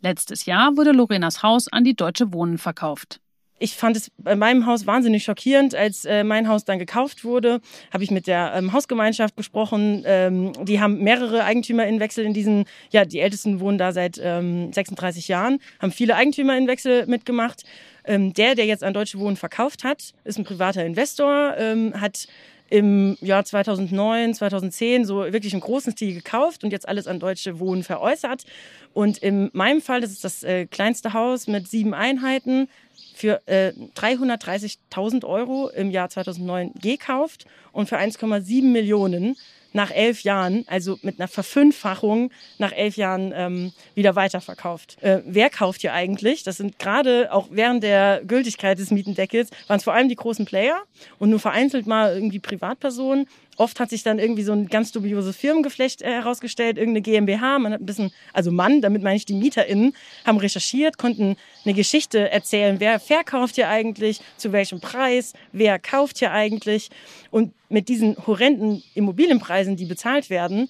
Letztes 0.00 0.44
Jahr 0.44 0.76
wurde 0.76 0.92
Lorenas 0.92 1.42
Haus 1.42 1.66
an 1.68 1.82
die 1.82 1.96
Deutsche 1.96 2.32
Wohnen 2.32 2.58
verkauft. 2.58 3.20
Ich 3.60 3.76
fand 3.76 3.96
es 3.96 4.10
bei 4.18 4.34
meinem 4.34 4.66
Haus 4.66 4.86
wahnsinnig 4.86 5.24
schockierend, 5.24 5.74
als 5.74 6.04
äh, 6.04 6.24
mein 6.24 6.48
Haus 6.48 6.64
dann 6.64 6.78
gekauft 6.78 7.24
wurde. 7.24 7.60
Habe 7.92 8.02
ich 8.02 8.10
mit 8.10 8.26
der 8.26 8.52
ähm, 8.54 8.72
Hausgemeinschaft 8.72 9.36
gesprochen. 9.36 10.02
Ähm, 10.04 10.52
die 10.64 10.80
haben 10.80 10.98
mehrere 10.98 11.44
Eigentümerinnenwechsel 11.44 12.24
in 12.24 12.34
diesen, 12.34 12.64
ja, 12.90 13.04
die 13.04 13.20
Ältesten 13.20 13.60
wohnen 13.60 13.78
da 13.78 13.92
seit 13.92 14.20
ähm, 14.22 14.72
36 14.72 15.28
Jahren, 15.28 15.60
haben 15.80 15.92
viele 15.92 16.16
Eigentümerinnenwechsel 16.16 17.06
mitgemacht. 17.06 17.62
Ähm, 18.04 18.32
der, 18.34 18.54
der 18.54 18.66
jetzt 18.66 18.84
an 18.84 18.94
Deutsche 18.94 19.18
Wohnen 19.18 19.36
verkauft 19.36 19.84
hat, 19.84 20.12
ist 20.24 20.38
ein 20.38 20.44
privater 20.44 20.84
Investor, 20.84 21.54
ähm, 21.56 22.00
hat 22.00 22.26
im 22.70 23.16
Jahr 23.20 23.44
2009, 23.44 24.34
2010 24.34 25.04
so 25.04 25.18
wirklich 25.32 25.52
im 25.54 25.60
großen 25.60 25.92
Stil 25.92 26.14
gekauft 26.14 26.64
und 26.64 26.72
jetzt 26.72 26.88
alles 26.88 27.06
an 27.06 27.20
Deutsche 27.20 27.58
Wohnen 27.58 27.82
veräußert. 27.82 28.44
Und 28.92 29.18
in 29.18 29.50
meinem 29.52 29.80
Fall, 29.80 30.00
das 30.00 30.10
ist 30.10 30.24
das 30.24 30.42
äh, 30.42 30.66
kleinste 30.66 31.12
Haus 31.12 31.46
mit 31.46 31.68
sieben 31.68 31.94
Einheiten, 31.94 32.68
für 33.14 33.40
äh, 33.46 33.72
330.000 33.96 35.24
Euro 35.24 35.68
im 35.68 35.90
Jahr 35.90 36.08
2009 36.08 36.72
gekauft 36.80 37.46
und 37.72 37.88
für 37.88 37.98
1,7 37.98 38.64
Millionen 38.64 39.36
nach 39.74 39.90
elf 39.90 40.22
Jahren, 40.22 40.64
also 40.68 40.98
mit 41.02 41.20
einer 41.20 41.28
Verfünffachung 41.28 42.30
nach 42.58 42.72
elf 42.72 42.96
Jahren 42.96 43.32
ähm, 43.34 43.72
wieder 43.94 44.16
weiterverkauft. 44.16 44.96
Äh, 45.02 45.20
wer 45.26 45.50
kauft 45.50 45.82
hier 45.82 45.92
eigentlich? 45.92 46.44
Das 46.44 46.56
sind 46.56 46.78
gerade 46.78 47.32
auch 47.32 47.48
während 47.50 47.82
der 47.82 48.22
Gültigkeit 48.26 48.78
des 48.78 48.90
Mietendeckels 48.90 49.50
waren 49.66 49.78
es 49.78 49.84
vor 49.84 49.92
allem 49.92 50.08
die 50.08 50.16
großen 50.16 50.46
Player 50.46 50.82
und 51.18 51.30
nur 51.30 51.40
vereinzelt 51.40 51.86
mal 51.86 52.14
irgendwie 52.14 52.38
Privatpersonen 52.38 53.26
Oft 53.56 53.80
hat 53.80 53.90
sich 53.90 54.02
dann 54.02 54.18
irgendwie 54.18 54.42
so 54.42 54.52
ein 54.52 54.66
ganz 54.66 54.92
dubioses 54.92 55.36
Firmengeflecht 55.36 56.02
äh, 56.02 56.10
herausgestellt, 56.10 56.78
irgendeine 56.78 57.02
GmbH. 57.02 57.58
Man 57.58 57.72
hat 57.72 57.80
ein 57.80 57.86
bisschen, 57.86 58.12
also 58.32 58.50
Mann, 58.50 58.80
damit 58.80 59.02
meine 59.02 59.16
ich 59.16 59.24
die 59.24 59.34
MieterInnen, 59.34 59.94
haben 60.24 60.38
recherchiert, 60.38 60.98
konnten 60.98 61.36
eine 61.64 61.74
Geschichte 61.74 62.30
erzählen. 62.30 62.80
Wer 62.80 62.98
verkauft 63.00 63.54
hier 63.56 63.68
eigentlich? 63.68 64.20
Zu 64.36 64.52
welchem 64.52 64.80
Preis? 64.80 65.32
Wer 65.52 65.78
kauft 65.78 66.18
hier 66.18 66.32
eigentlich? 66.32 66.90
Und 67.30 67.52
mit 67.68 67.88
diesen 67.88 68.16
horrenden 68.26 68.82
Immobilienpreisen, 68.94 69.76
die 69.76 69.86
bezahlt 69.86 70.30
werden, 70.30 70.68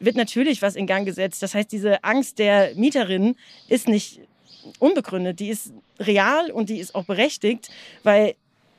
wird 0.00 0.16
natürlich 0.16 0.62
was 0.62 0.76
in 0.76 0.86
Gang 0.86 1.06
gesetzt. 1.06 1.42
Das 1.42 1.54
heißt, 1.54 1.70
diese 1.72 2.04
Angst 2.04 2.38
der 2.38 2.74
Mieterinnen 2.74 3.36
ist 3.68 3.88
nicht 3.88 4.20
unbegründet. 4.78 5.40
Die 5.40 5.48
ist 5.48 5.72
real 5.98 6.50
und 6.50 6.68
die 6.68 6.78
ist 6.78 6.94
auch 6.94 7.04
berechtigt, 7.04 7.70
weil 8.02 8.34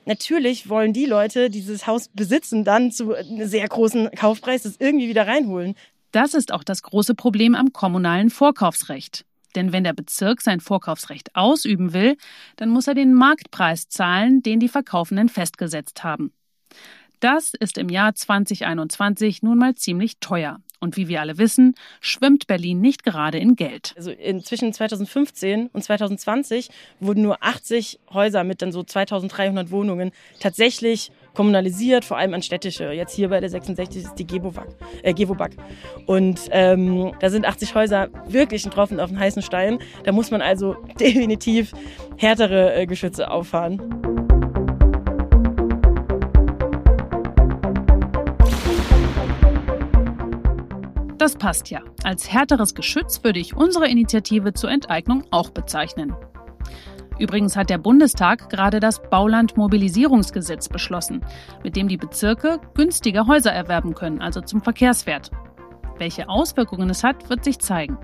natürlich 0.10 0.68
wollen 0.68 0.92
die 0.92 1.06
Leute, 1.06 1.50
die 1.50 1.60
dieses 1.60 1.88
Haus 1.88 2.10
besitzen, 2.10 2.66
dann 2.66 2.92
zu 2.92 3.14
einem 3.14 3.48
sehr 3.48 3.68
großen 3.68 4.12
Kaufpreis 4.12 4.64
das 4.64 4.76
irgendwie 4.78 5.08
wieder 5.08 5.28
reinholen. 5.28 5.76
Das 6.12 6.34
ist 6.34 6.52
auch 6.52 6.64
das 6.64 6.82
große 6.82 7.16
Problem 7.16 7.56
am 7.56 7.72
kommunalen 7.72 8.30
Vorkaufsrecht. 8.30 9.26
Denn 9.56 9.72
wenn 9.72 9.84
der 9.84 9.94
Bezirk 9.94 10.42
sein 10.42 10.60
Vorkaufsrecht 10.60 11.36
ausüben 11.36 11.94
will, 11.94 12.18
dann 12.58 12.70
muss 12.70 12.88
er 12.88 12.96
den 12.96 13.14
Marktpreis 13.14 13.88
zahlen, 13.88 14.42
den 14.42 14.60
die 14.60 14.68
Verkaufenden 14.68 15.30
festgesetzt 15.30 16.04
haben. 16.04 16.34
Das 17.20 17.54
ist 17.54 17.78
im 17.78 17.90
Jahr 17.90 18.16
2021 18.16 19.44
nun 19.44 19.58
mal 19.58 19.76
ziemlich 19.76 20.20
teuer. 20.20 20.60
Und 20.80 20.96
wie 20.96 21.08
wir 21.08 21.22
alle 21.22 21.38
wissen, 21.38 21.76
schwimmt 22.00 22.48
Berlin 22.48 22.80
nicht 22.80 23.04
gerade 23.04 23.38
in 23.38 23.56
Geld. 23.56 23.94
Also 23.98 24.12
zwischen 24.44 24.72
2015 24.72 25.68
und 25.68 25.84
2020 25.84 26.70
wurden 27.00 27.22
nur 27.22 27.44
80 27.44 28.00
Häuser 28.12 28.44
mit 28.44 28.62
dann 28.62 28.72
so 28.72 28.84
2300 28.84 29.72
Wohnungen 29.72 30.12
tatsächlich 30.40 31.12
kommunalisiert, 31.34 32.06
vor 32.06 32.18
allem 32.18 32.34
an 32.34 32.42
städtische. 32.42 32.92
Jetzt 32.92 33.14
hier 33.14 33.30
bei 33.30 33.40
der 33.40 33.50
66 33.50 34.04
ist 34.04 34.16
die 34.16 34.28
Gewobag. 34.28 34.68
Äh, 35.04 35.14
Gewobag. 35.14 35.52
Und 36.06 36.40
ähm, 36.52 37.14
da 37.20 37.30
sind 37.30 37.46
80 37.46 37.76
Häuser 37.76 38.10
wirklich 38.28 38.66
ein 38.66 38.72
Tropfen 38.72 39.00
auf 39.00 39.10
den 39.10 39.20
heißen 39.20 39.42
Stein. 39.42 39.80
Da 40.04 40.12
muss 40.12 40.32
man 40.32 40.42
also 40.42 40.74
definitiv 41.00 41.74
härtere 42.18 42.76
äh, 42.76 42.86
Geschütze 42.86 43.30
auffahren. 43.30 44.29
Das 51.30 51.38
passt 51.38 51.70
ja. 51.70 51.82
Als 52.04 52.34
härteres 52.34 52.74
Geschütz 52.74 53.24
würde 53.24 53.40
ich 53.40 53.56
unsere 53.56 53.88
Initiative 53.88 54.52
zur 54.54 54.72
Enteignung 54.72 55.26
auch 55.30 55.52
bezeichnen. 55.52 56.16
Übrigens 57.20 57.56
hat 57.56 57.70
der 57.70 57.78
Bundestag 57.78 58.50
gerade 58.50 58.80
das 58.80 59.00
Baulandmobilisierungsgesetz 59.12 60.70
beschlossen, 60.70 61.24
mit 61.64 61.76
dem 61.76 61.88
die 61.88 61.98
Bezirke 61.98 62.60
günstige 62.74 63.28
Häuser 63.28 63.52
erwerben 63.52 63.94
können, 63.94 64.24
also 64.24 64.42
zum 64.42 64.62
Verkehrswert. 64.62 65.30
Welche 66.00 66.30
Auswirkungen 66.30 66.90
es 66.90 67.04
hat, 67.04 67.30
wird 67.30 67.44
sich 67.44 67.60
zeigen. 67.60 68.00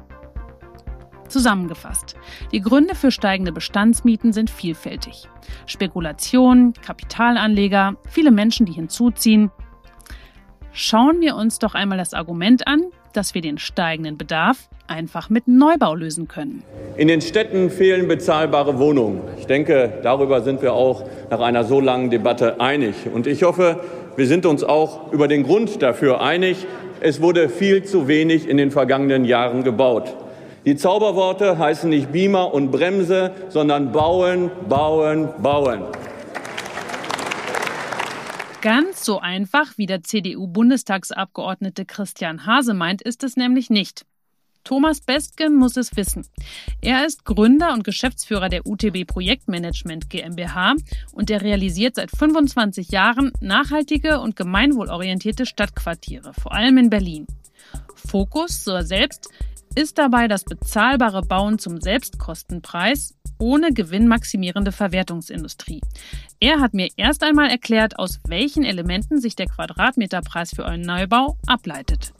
Zusammengefasst. 1.27 2.15
Die 2.51 2.61
Gründe 2.61 2.93
für 2.93 3.09
steigende 3.09 3.51
Bestandsmieten 3.51 4.33
sind 4.33 4.51
vielfältig. 4.51 5.27
Spekulation, 5.65 6.73
Kapitalanleger, 6.73 7.95
viele 8.07 8.29
Menschen, 8.29 8.67
die 8.67 8.73
hinzuziehen. 8.73 9.49
Schauen 10.73 11.21
wir 11.21 11.35
uns 11.35 11.57
doch 11.57 11.73
einmal 11.73 11.97
das 11.97 12.13
Argument 12.13 12.67
an, 12.67 12.91
dass 13.15 13.33
wir 13.33 13.41
den 13.41 13.57
steigenden 13.57 14.17
Bedarf 14.17 14.69
einfach 14.87 15.29
mit 15.29 15.47
Neubau 15.47 15.95
lösen 15.95 16.27
können. 16.27 16.63
In 16.97 17.07
den 17.07 17.21
Städten 17.21 17.69
fehlen 17.69 18.07
bezahlbare 18.07 18.77
Wohnungen. 18.77 19.21
Ich 19.37 19.47
denke, 19.47 19.93
darüber 20.03 20.41
sind 20.41 20.61
wir 20.61 20.73
auch 20.73 21.03
nach 21.29 21.39
einer 21.39 21.63
so 21.63 21.79
langen 21.79 22.09
Debatte 22.09 22.59
einig. 22.59 22.95
Und 23.11 23.27
ich 23.27 23.43
hoffe, 23.43 23.79
wir 24.15 24.27
sind 24.27 24.45
uns 24.45 24.63
auch 24.63 25.11
über 25.11 25.27
den 25.27 25.43
Grund 25.43 25.81
dafür 25.81 26.21
einig. 26.21 26.65
Es 27.01 27.21
wurde 27.21 27.49
viel 27.49 27.83
zu 27.83 28.07
wenig 28.07 28.47
in 28.47 28.57
den 28.57 28.71
vergangenen 28.71 29.25
Jahren 29.25 29.63
gebaut. 29.63 30.15
Die 30.65 30.75
Zauberworte 30.75 31.59
heißen 31.59 31.89
nicht 31.89 32.11
Beamer 32.11 32.53
und 32.53 32.71
Bremse, 32.71 33.31
sondern 33.49 33.91
bauen, 33.91 34.49
bauen, 34.67 35.29
bauen. 35.37 35.83
Ganz 38.65 39.05
so 39.05 39.19
einfach, 39.19 39.77
wie 39.77 39.85
der 39.85 40.01
CDU-Bundestagsabgeordnete 40.01 41.85
Christian 41.85 42.47
Hase 42.47 42.73
meint, 42.73 43.03
ist 43.03 43.23
es 43.23 43.37
nämlich 43.37 43.69
nicht. 43.69 44.07
Thomas 44.63 45.01
Bestgen 45.01 45.55
muss 45.55 45.77
es 45.77 45.95
wissen. 45.95 46.25
Er 46.81 47.05
ist 47.05 47.25
Gründer 47.25 47.73
und 47.73 47.83
Geschäftsführer 47.83 48.49
der 48.49 48.65
UTB 48.65 49.05
Projektmanagement 49.05 50.09
GmbH 50.09 50.73
und 51.11 51.29
er 51.29 51.43
realisiert 51.43 51.93
seit 51.93 52.09
25 52.09 52.89
Jahren 52.89 53.31
nachhaltige 53.39 54.19
und 54.19 54.35
gemeinwohlorientierte 54.35 55.45
Stadtquartiere, 55.45 56.33
vor 56.33 56.51
allem 56.51 56.79
in 56.79 56.89
Berlin. 56.89 57.27
Fokus, 57.93 58.63
so 58.63 58.71
er 58.71 58.83
selbst, 58.83 59.29
ist 59.75 59.97
dabei 59.97 60.29
das 60.29 60.45
bezahlbare 60.45 61.21
Bauen 61.21 61.59
zum 61.59 61.81
Selbstkostenpreis 61.81 63.13
ohne 63.37 63.73
gewinnmaximierende 63.73 64.71
Verwertungsindustrie. 64.71 65.81
Er 66.39 66.61
hat 66.61 66.73
mir 66.73 66.87
erst 66.95 67.23
einmal 67.23 67.49
erklärt, 67.49 67.99
aus 67.99 68.19
welchen 68.25 68.63
Elementen 68.63 69.19
sich 69.19 69.35
der 69.35 69.47
Quadratmeterpreis 69.47 70.51
für 70.55 70.65
einen 70.65 70.83
Neubau 70.83 71.37
ableitet. 71.45 72.13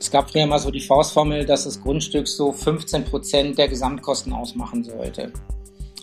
Es 0.00 0.10
gab 0.10 0.30
früher 0.30 0.46
mal 0.46 0.58
so 0.58 0.70
die 0.70 0.80
Faustformel, 0.80 1.44
dass 1.44 1.64
das 1.64 1.80
Grundstück 1.80 2.26
so 2.26 2.50
15 2.52 3.04
Prozent 3.04 3.58
der 3.58 3.68
Gesamtkosten 3.68 4.32
ausmachen 4.32 4.82
sollte. 4.82 5.32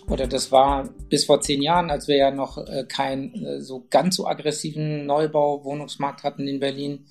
Oder 0.08 0.26
das 0.26 0.50
war 0.50 0.88
bis 1.10 1.26
vor 1.26 1.40
zehn 1.40 1.62
Jahren, 1.62 1.90
als 1.90 2.08
wir 2.08 2.16
ja 2.16 2.30
noch 2.30 2.56
äh, 2.58 2.84
keinen 2.88 3.34
äh, 3.44 3.60
so 3.60 3.86
ganz 3.90 4.16
so 4.16 4.26
aggressiven 4.26 5.04
Neubau-Wohnungsmarkt 5.06 6.22
hatten 6.22 6.48
in 6.48 6.60
Berlin, 6.60 7.06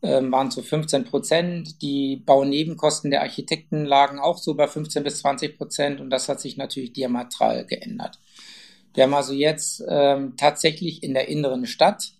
äh, 0.00 0.22
waren 0.22 0.50
so 0.50 0.62
15 0.62 1.04
Prozent. 1.04 1.82
Die 1.82 2.16
Baunebenkosten 2.16 3.10
der 3.10 3.22
Architekten 3.22 3.84
lagen 3.84 4.20
auch 4.20 4.38
so 4.38 4.54
bei 4.54 4.68
15 4.68 5.02
bis 5.02 5.18
20 5.18 5.58
Prozent 5.58 6.00
und 6.00 6.10
das 6.10 6.28
hat 6.28 6.40
sich 6.40 6.56
natürlich 6.56 6.92
diametral 6.92 7.66
geändert. 7.66 8.20
Wir 8.94 9.04
haben 9.04 9.14
also 9.14 9.34
jetzt 9.34 9.82
ähm, 9.88 10.36
tatsächlich 10.36 11.02
in 11.02 11.14
der 11.14 11.28
inneren 11.28 11.66
Stadt 11.66 12.12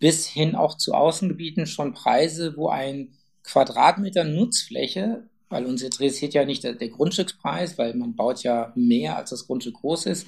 bis 0.00 0.26
hin 0.26 0.54
auch 0.54 0.76
zu 0.76 0.94
Außengebieten 0.94 1.66
schon 1.66 1.94
Preise, 1.94 2.56
wo 2.56 2.68
ein 2.68 3.14
Quadratmeter 3.42 4.24
Nutzfläche, 4.24 5.28
weil 5.54 5.66
uns 5.66 5.82
interessiert 5.82 6.34
ja 6.34 6.44
nicht 6.44 6.64
der, 6.64 6.72
der 6.72 6.88
Grundstückspreis, 6.88 7.78
weil 7.78 7.94
man 7.94 8.16
baut 8.16 8.42
ja 8.42 8.72
mehr, 8.74 9.16
als 9.16 9.30
das 9.30 9.46
Grundstück 9.46 9.76
groß 9.76 10.06
ist, 10.06 10.26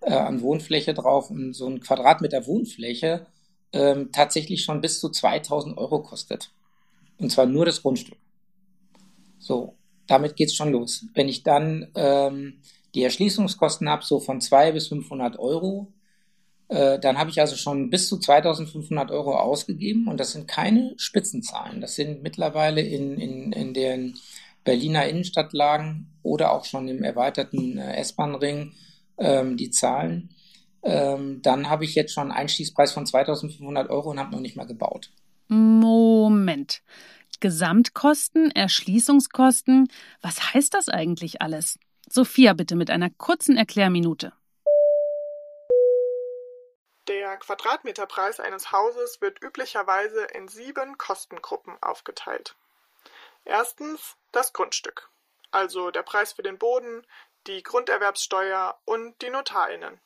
äh, 0.00 0.12
an 0.12 0.40
Wohnfläche 0.40 0.94
drauf 0.94 1.30
und 1.30 1.52
so 1.52 1.68
ein 1.68 1.78
Quadratmeter 1.78 2.44
Wohnfläche 2.44 3.26
ähm, 3.72 4.10
tatsächlich 4.10 4.64
schon 4.64 4.80
bis 4.80 4.98
zu 4.98 5.10
2000 5.10 5.78
Euro 5.78 6.02
kostet. 6.02 6.50
Und 7.18 7.30
zwar 7.30 7.46
nur 7.46 7.66
das 7.66 7.82
Grundstück. 7.82 8.18
So, 9.38 9.76
damit 10.08 10.34
geht's 10.34 10.56
schon 10.56 10.72
los. 10.72 11.04
Wenn 11.14 11.28
ich 11.28 11.44
dann 11.44 11.86
ähm, 11.94 12.54
die 12.96 13.04
Erschließungskosten 13.04 13.88
habe, 13.88 14.04
so 14.04 14.18
von 14.18 14.40
200 14.40 14.74
bis 14.74 14.88
500 14.88 15.38
Euro, 15.38 15.86
äh, 16.68 16.98
dann 16.98 17.16
habe 17.16 17.30
ich 17.30 17.40
also 17.40 17.56
schon 17.56 17.90
bis 17.90 18.08
zu 18.08 18.18
2500 18.18 19.10
Euro 19.10 19.38
ausgegeben 19.38 20.06
und 20.08 20.20
das 20.20 20.32
sind 20.32 20.46
keine 20.46 20.94
Spitzenzahlen. 20.98 21.80
Das 21.80 21.94
sind 21.94 22.22
mittlerweile 22.22 22.82
in, 22.82 23.18
in, 23.18 23.52
in 23.52 23.72
den 23.72 24.18
Berliner 24.68 25.06
Innenstadtlagen 25.06 26.12
oder 26.22 26.52
auch 26.52 26.66
schon 26.66 26.88
im 26.88 27.02
erweiterten 27.02 27.78
äh, 27.78 27.96
S-Bahn-Ring 28.00 28.74
ähm, 29.16 29.56
die 29.56 29.70
Zahlen. 29.70 30.36
Ähm, 30.82 31.40
dann 31.40 31.70
habe 31.70 31.86
ich 31.86 31.94
jetzt 31.94 32.12
schon 32.12 32.24
einen 32.24 32.38
Einstiegspreis 32.38 32.92
von 32.92 33.06
2500 33.06 33.88
Euro 33.88 34.10
und 34.10 34.20
habe 34.20 34.30
noch 34.30 34.40
nicht 34.40 34.56
mal 34.56 34.66
gebaut. 34.66 35.10
Moment. 35.48 36.82
Gesamtkosten, 37.40 38.50
Erschließungskosten, 38.50 39.88
was 40.20 40.52
heißt 40.52 40.74
das 40.74 40.90
eigentlich 40.90 41.40
alles? 41.40 41.78
Sophia, 42.06 42.52
bitte 42.52 42.76
mit 42.76 42.90
einer 42.90 43.08
kurzen 43.08 43.56
Erklärminute. 43.56 44.34
Der 47.08 47.38
Quadratmeterpreis 47.38 48.38
eines 48.38 48.70
Hauses 48.70 49.22
wird 49.22 49.42
üblicherweise 49.42 50.26
in 50.34 50.46
sieben 50.46 50.98
Kostengruppen 50.98 51.74
aufgeteilt. 51.80 52.54
Erstens 53.48 54.18
das 54.30 54.52
Grundstück, 54.52 55.08
also 55.52 55.90
der 55.90 56.02
Preis 56.02 56.34
für 56.34 56.42
den 56.42 56.58
Boden, 56.58 57.06
die 57.46 57.62
Grunderwerbssteuer 57.62 58.78
und 58.84 59.22
die 59.22 59.30
Notarinnen. 59.30 60.02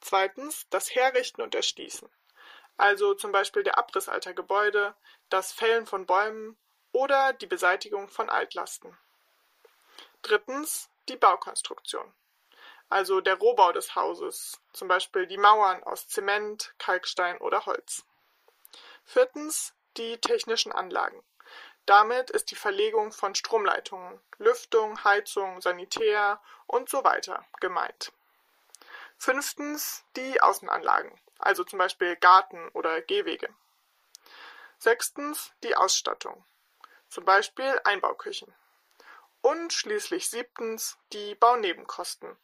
Zweitens 0.00 0.66
das 0.70 0.92
Herrichten 0.92 1.40
und 1.40 1.54
Erschließen, 1.54 2.10
also 2.78 3.14
zum 3.14 3.30
Beispiel 3.30 3.62
der 3.62 3.78
Abriss 3.78 4.08
alter 4.08 4.34
Gebäude, 4.34 4.96
das 5.28 5.52
Fällen 5.52 5.86
von 5.86 6.04
Bäumen 6.04 6.58
oder 6.90 7.32
die 7.32 7.46
Beseitigung 7.46 8.08
von 8.08 8.28
Altlasten. 8.28 8.98
Drittens 10.22 10.90
die 11.08 11.16
Baukonstruktion, 11.16 12.12
also 12.88 13.20
der 13.20 13.36
Rohbau 13.36 13.70
des 13.70 13.94
Hauses, 13.94 14.60
zum 14.72 14.88
Beispiel 14.88 15.28
die 15.28 15.38
Mauern 15.38 15.80
aus 15.84 16.08
Zement, 16.08 16.74
Kalkstein 16.78 17.38
oder 17.38 17.66
Holz. 17.66 18.04
Viertens 19.04 19.74
die 19.96 20.18
technischen 20.18 20.72
Anlagen. 20.72 21.22
Damit 21.86 22.30
ist 22.30 22.50
die 22.50 22.56
Verlegung 22.56 23.12
von 23.12 23.36
Stromleitungen, 23.36 24.20
Lüftung, 24.38 25.04
Heizung, 25.04 25.60
Sanitär 25.60 26.40
und 26.66 26.88
so 26.88 27.04
weiter 27.04 27.46
gemeint. 27.60 28.12
Fünftens 29.18 30.04
die 30.16 30.40
Außenanlagen, 30.40 31.12
also 31.38 31.62
zum 31.62 31.78
Beispiel 31.78 32.16
Garten 32.16 32.68
oder 32.70 33.00
Gehwege. 33.02 33.48
Sechstens 34.78 35.52
die 35.62 35.76
Ausstattung, 35.76 36.44
zum 37.08 37.24
Beispiel 37.24 37.80
Einbauküchen. 37.84 38.52
Und 39.40 39.72
schließlich 39.72 40.28
siebtens 40.28 40.98
die 41.12 41.36
Baunebenkosten, 41.36 42.36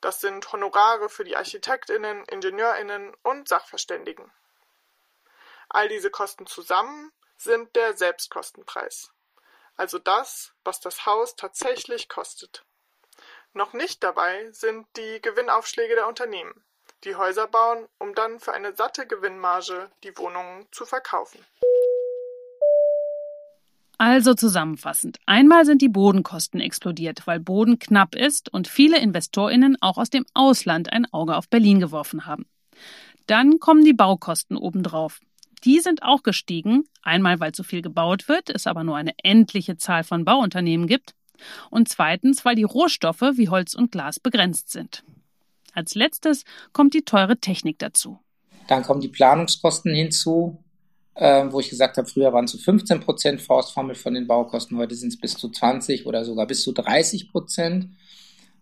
das 0.00 0.20
sind 0.20 0.52
Honorare 0.52 1.08
für 1.08 1.24
die 1.24 1.36
Architektinnen, 1.36 2.24
Ingenieurinnen 2.26 3.16
und 3.24 3.48
Sachverständigen. 3.48 4.30
All 5.68 5.88
diese 5.88 6.10
Kosten 6.10 6.46
zusammen 6.46 7.12
sind 7.36 7.74
der 7.76 7.96
Selbstkostenpreis, 7.96 9.12
also 9.76 9.98
das, 9.98 10.52
was 10.64 10.80
das 10.80 11.06
Haus 11.06 11.36
tatsächlich 11.36 12.08
kostet. 12.08 12.64
Noch 13.52 13.72
nicht 13.72 14.02
dabei 14.02 14.50
sind 14.52 14.86
die 14.96 15.20
Gewinnaufschläge 15.22 15.94
der 15.94 16.08
Unternehmen, 16.08 16.64
die 17.04 17.16
Häuser 17.16 17.46
bauen, 17.46 17.86
um 17.98 18.14
dann 18.14 18.40
für 18.40 18.52
eine 18.52 18.74
satte 18.74 19.06
Gewinnmarge 19.06 19.90
die 20.02 20.16
Wohnungen 20.18 20.66
zu 20.72 20.84
verkaufen. 20.84 21.44
Also 23.98 24.34
zusammenfassend. 24.34 25.18
Einmal 25.24 25.64
sind 25.64 25.80
die 25.80 25.88
Bodenkosten 25.88 26.60
explodiert, 26.60 27.26
weil 27.26 27.40
Boden 27.40 27.78
knapp 27.78 28.14
ist 28.14 28.52
und 28.52 28.68
viele 28.68 28.98
Investorinnen 28.98 29.78
auch 29.80 29.96
aus 29.96 30.10
dem 30.10 30.26
Ausland 30.34 30.92
ein 30.92 31.10
Auge 31.12 31.34
auf 31.34 31.48
Berlin 31.48 31.80
geworfen 31.80 32.26
haben. 32.26 32.46
Dann 33.26 33.58
kommen 33.58 33.84
die 33.84 33.94
Baukosten 33.94 34.58
obendrauf. 34.58 35.20
Die 35.64 35.80
sind 35.80 36.02
auch 36.02 36.22
gestiegen, 36.22 36.84
einmal 37.02 37.40
weil 37.40 37.52
zu 37.52 37.62
viel 37.62 37.82
gebaut 37.82 38.28
wird, 38.28 38.50
es 38.50 38.66
aber 38.66 38.84
nur 38.84 38.96
eine 38.96 39.14
endliche 39.22 39.76
Zahl 39.76 40.04
von 40.04 40.24
Bauunternehmen 40.24 40.86
gibt, 40.86 41.14
und 41.70 41.88
zweitens, 41.88 42.44
weil 42.44 42.54
die 42.54 42.62
Rohstoffe 42.62 43.22
wie 43.34 43.48
Holz 43.48 43.74
und 43.74 43.92
Glas 43.92 44.20
begrenzt 44.20 44.70
sind. 44.70 45.04
Als 45.72 45.94
letztes 45.94 46.44
kommt 46.72 46.94
die 46.94 47.02
teure 47.02 47.38
Technik 47.38 47.78
dazu. 47.78 48.18
Dann 48.68 48.82
kommen 48.82 49.00
die 49.00 49.08
Planungskosten 49.08 49.94
hinzu, 49.94 50.64
äh, 51.14 51.44
wo 51.50 51.60
ich 51.60 51.68
gesagt 51.68 51.98
habe, 51.98 52.08
früher 52.08 52.32
waren 52.32 52.46
es 52.46 52.52
so 52.52 52.58
15 52.58 53.00
Prozent 53.00 53.40
Faustformel 53.40 53.94
von 53.94 54.14
den 54.14 54.26
Baukosten, 54.26 54.78
heute 54.78 54.94
sind 54.94 55.08
es 55.08 55.20
bis 55.20 55.36
zu 55.36 55.50
20 55.50 56.06
oder 56.06 56.24
sogar 56.24 56.46
bis 56.46 56.62
zu 56.62 56.72
30 56.72 57.30
Prozent, 57.30 57.90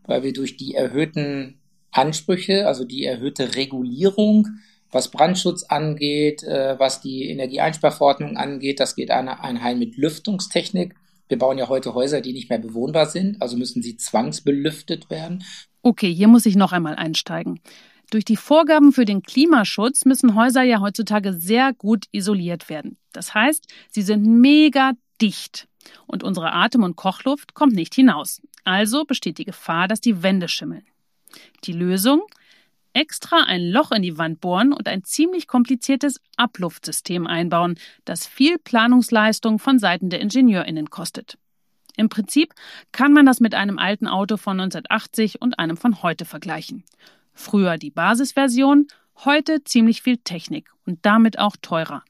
weil 0.07 0.23
wir 0.23 0.33
durch 0.33 0.57
die 0.57 0.75
erhöhten 0.75 1.61
Ansprüche, 1.91 2.67
also 2.67 2.85
die 2.85 3.05
erhöhte 3.05 3.55
Regulierung, 3.55 4.49
was 4.95 5.11
Brandschutz 5.11 5.65
angeht, 5.65 6.43
äh, 6.43 6.79
was 6.79 7.01
die 7.01 7.29
Energieeinsparverordnung 7.29 8.37
angeht, 8.37 8.81
das 8.81 8.95
geht 8.95 9.11
einher 9.11 9.75
mit 9.75 9.97
Lüftungstechnik. 9.97 10.95
Wir 11.29 11.39
bauen 11.39 11.59
ja 11.59 11.69
heute 11.69 11.95
Häuser, 11.95 12.21
die 12.21 12.33
nicht 12.33 12.51
mehr 12.51 12.59
bewohnbar 12.59 13.07
sind, 13.07 13.41
also 13.43 13.57
müssen 13.57 13.83
sie 13.83 13.97
zwangsbelüftet 13.97 15.11
werden. 15.11 15.45
Okay, 15.83 16.13
hier 16.13 16.29
muss 16.29 16.47
ich 16.47 16.57
noch 16.57 16.73
einmal 16.73 16.97
einsteigen. 16.97 17.61
Durch 18.11 18.25
die 18.25 18.37
Vorgaben 18.37 18.93
für 18.93 19.05
den 19.05 19.23
Klimaschutz 19.23 20.05
müssen 20.05 20.35
Häuser 20.35 20.63
ja 20.63 20.81
heutzutage 20.81 21.33
sehr 21.33 21.73
gut 21.73 22.05
isoliert 22.13 22.69
werden. 22.69 22.99
Das 23.13 23.35
heißt, 23.35 23.67
sie 23.91 24.03
sind 24.03 24.25
mega 24.25 24.93
dicht 25.21 25.69
und 26.07 26.23
unsere 26.23 26.53
Atem- 26.53 26.83
und 26.83 26.97
Kochluft 26.97 27.55
kommt 27.55 27.75
nicht 27.75 27.95
hinaus. 27.95 28.43
Also 28.65 29.05
besteht 29.05 29.39
die 29.39 29.45
Gefahr, 29.45 29.89
dass 29.89 30.01
die 30.01 30.23
Wände 30.23 30.49
schimmeln. 30.49 30.87
Die 31.65 31.73
Lösung? 31.73 32.23
Extra 32.95 33.45
ein 33.45 33.71
Loch 33.71 33.91
in 33.91 34.03
die 34.03 34.19
Wand 34.19 34.41
bohren 34.41 34.73
und 34.73 34.89
ein 34.89 35.03
ziemlich 35.03 35.49
kompliziertes 35.49 36.21
Abluftsystem 36.37 37.27
einbauen, 37.27 37.77
das 38.05 38.27
viel 38.27 38.57
Planungsleistung 38.59 39.59
von 39.59 39.79
Seiten 39.79 40.11
der 40.11 40.21
IngenieurInnen 40.21 40.91
kostet. 40.91 41.37
Im 41.97 42.09
Prinzip 42.09 42.55
kann 42.93 43.13
man 43.13 43.27
das 43.27 43.41
mit 43.41 43.55
einem 43.55 43.79
alten 43.79 44.07
Auto 44.07 44.37
von 44.37 44.61
1980 44.61 45.43
und 45.43 45.59
einem 45.59 45.77
von 45.77 46.03
heute 46.03 46.25
vergleichen. 46.25 46.85
Früher 47.33 47.79
die 47.79 47.91
Basisversion, 47.91 48.87
heute 49.25 49.65
ziemlich 49.65 50.03
viel 50.03 50.19
Technik 50.19 50.71
und 50.87 51.01
damit 51.03 51.39
auch 51.39 51.57
teurer. 51.61 52.05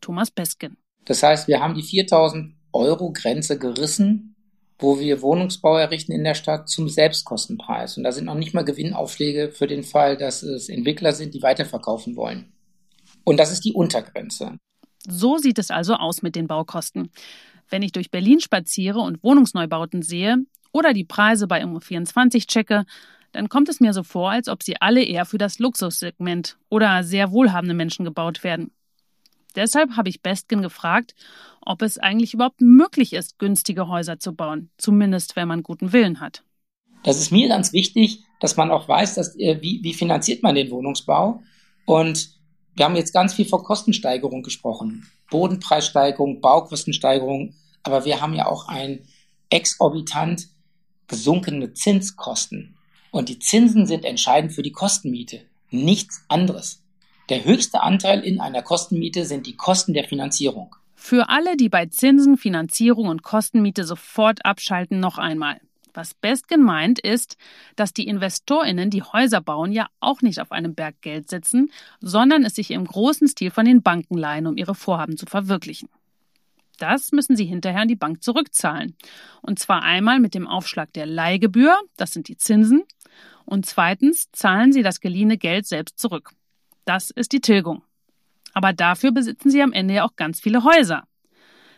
Thomas 0.00 0.30
Peskin. 0.30 0.76
Das 1.04 1.22
heißt, 1.22 1.46
wir 1.46 1.60
haben 1.60 1.74
die 1.74 1.82
4000 1.82 2.54
Euro 2.72 3.12
Grenze 3.12 3.58
gerissen, 3.58 4.31
wo 4.82 4.98
wir 4.98 5.22
Wohnungsbau 5.22 5.76
errichten 5.76 6.12
in 6.12 6.24
der 6.24 6.34
Stadt 6.34 6.68
zum 6.68 6.88
Selbstkostenpreis. 6.88 7.96
Und 7.96 8.04
da 8.04 8.12
sind 8.12 8.24
noch 8.24 8.34
nicht 8.34 8.52
mal 8.52 8.64
Gewinnaufschläge 8.64 9.50
für 9.50 9.66
den 9.66 9.84
Fall, 9.84 10.16
dass 10.16 10.42
es 10.42 10.68
Entwickler 10.68 11.12
sind, 11.12 11.34
die 11.34 11.42
weiterverkaufen 11.42 12.16
wollen. 12.16 12.52
Und 13.24 13.38
das 13.38 13.52
ist 13.52 13.64
die 13.64 13.72
Untergrenze. 13.72 14.58
So 15.08 15.38
sieht 15.38 15.58
es 15.58 15.70
also 15.70 15.94
aus 15.94 16.22
mit 16.22 16.36
den 16.36 16.46
Baukosten. 16.46 17.10
Wenn 17.68 17.82
ich 17.82 17.92
durch 17.92 18.10
Berlin 18.10 18.40
spaziere 18.40 18.98
und 18.98 19.22
Wohnungsneubauten 19.22 20.02
sehe 20.02 20.36
oder 20.72 20.92
die 20.92 21.04
Preise 21.04 21.46
bei 21.46 21.62
Immo24 21.62 22.46
checke, 22.46 22.84
dann 23.32 23.48
kommt 23.48 23.68
es 23.68 23.80
mir 23.80 23.92
so 23.92 24.02
vor, 24.02 24.30
als 24.30 24.48
ob 24.48 24.62
sie 24.62 24.80
alle 24.80 25.02
eher 25.02 25.24
für 25.24 25.38
das 25.38 25.58
Luxussegment 25.58 26.58
oder 26.68 27.02
sehr 27.02 27.32
wohlhabende 27.32 27.74
Menschen 27.74 28.04
gebaut 28.04 28.44
werden. 28.44 28.70
Deshalb 29.52 29.96
habe 29.96 30.08
ich 30.08 30.22
Bestgen 30.22 30.62
gefragt, 30.62 31.14
ob 31.60 31.82
es 31.82 31.98
eigentlich 31.98 32.34
überhaupt 32.34 32.60
möglich 32.60 33.12
ist, 33.12 33.38
günstige 33.38 33.88
Häuser 33.88 34.18
zu 34.18 34.34
bauen, 34.34 34.70
zumindest 34.78 35.36
wenn 35.36 35.48
man 35.48 35.62
guten 35.62 35.92
Willen 35.92 36.20
hat. 36.20 36.44
Das 37.02 37.18
ist 37.18 37.32
mir 37.32 37.48
ganz 37.48 37.72
wichtig, 37.72 38.24
dass 38.40 38.56
man 38.56 38.70
auch 38.70 38.88
weiß, 38.88 39.14
dass, 39.14 39.38
äh, 39.38 39.60
wie, 39.60 39.80
wie 39.82 39.94
finanziert 39.94 40.42
man 40.42 40.54
den 40.54 40.70
Wohnungsbau. 40.70 41.42
Und 41.84 42.30
wir 42.74 42.84
haben 42.84 42.96
jetzt 42.96 43.12
ganz 43.12 43.34
viel 43.34 43.44
von 43.44 43.62
Kostensteigerung 43.62 44.42
gesprochen. 44.42 45.06
Bodenpreissteigerung, 45.30 46.40
Baukostensteigerung. 46.40 47.54
Aber 47.82 48.04
wir 48.04 48.20
haben 48.20 48.34
ja 48.34 48.46
auch 48.46 48.68
ein 48.68 49.06
exorbitant 49.50 50.48
gesunkene 51.08 51.74
Zinskosten. 51.74 52.76
Und 53.10 53.28
die 53.28 53.38
Zinsen 53.38 53.86
sind 53.86 54.04
entscheidend 54.04 54.52
für 54.52 54.62
die 54.62 54.72
Kostenmiete. 54.72 55.42
Nichts 55.70 56.24
anderes. 56.28 56.81
Der 57.28 57.44
höchste 57.44 57.82
Anteil 57.82 58.20
in 58.20 58.40
einer 58.40 58.62
Kostenmiete 58.62 59.24
sind 59.24 59.46
die 59.46 59.56
Kosten 59.56 59.94
der 59.94 60.04
Finanzierung. 60.04 60.74
Für 60.94 61.28
alle, 61.28 61.56
die 61.56 61.68
bei 61.68 61.86
Zinsen, 61.86 62.36
Finanzierung 62.36 63.08
und 63.08 63.22
Kostenmiete 63.22 63.84
sofort 63.84 64.44
abschalten, 64.44 65.00
noch 65.00 65.18
einmal. 65.18 65.60
Was 65.94 66.14
best 66.14 66.48
gemeint 66.48 66.98
ist, 66.98 67.36
dass 67.76 67.92
die 67.92 68.06
InvestorInnen, 68.06 68.88
die 68.88 69.02
Häuser 69.02 69.40
bauen, 69.40 69.72
ja 69.72 69.88
auch 70.00 70.22
nicht 70.22 70.40
auf 70.40 70.52
einem 70.52 70.74
Berg 70.74 71.00
Geld 71.02 71.28
sitzen, 71.28 71.70
sondern 72.00 72.44
es 72.44 72.54
sich 72.54 72.70
im 72.70 72.84
großen 72.86 73.28
Stil 73.28 73.50
von 73.50 73.66
den 73.66 73.82
Banken 73.82 74.16
leihen, 74.16 74.46
um 74.46 74.56
ihre 74.56 74.74
Vorhaben 74.74 75.16
zu 75.16 75.26
verwirklichen. 75.26 75.88
Das 76.78 77.12
müssen 77.12 77.36
sie 77.36 77.44
hinterher 77.44 77.82
an 77.82 77.88
die 77.88 77.96
Bank 77.96 78.22
zurückzahlen. 78.22 78.96
Und 79.42 79.58
zwar 79.58 79.82
einmal 79.82 80.18
mit 80.18 80.34
dem 80.34 80.48
Aufschlag 80.48 80.92
der 80.94 81.06
Leihgebühr, 81.06 81.76
das 81.96 82.12
sind 82.12 82.28
die 82.28 82.38
Zinsen, 82.38 82.84
und 83.44 83.66
zweitens 83.66 84.30
zahlen 84.32 84.72
sie 84.72 84.82
das 84.82 85.00
geliehene 85.00 85.36
Geld 85.36 85.66
selbst 85.66 85.98
zurück. 85.98 86.32
Das 86.84 87.10
ist 87.10 87.32
die 87.32 87.40
Tilgung. 87.40 87.82
Aber 88.54 88.72
dafür 88.72 89.12
besitzen 89.12 89.50
sie 89.50 89.62
am 89.62 89.72
Ende 89.72 89.94
ja 89.94 90.04
auch 90.04 90.16
ganz 90.16 90.40
viele 90.40 90.64
Häuser. 90.64 91.04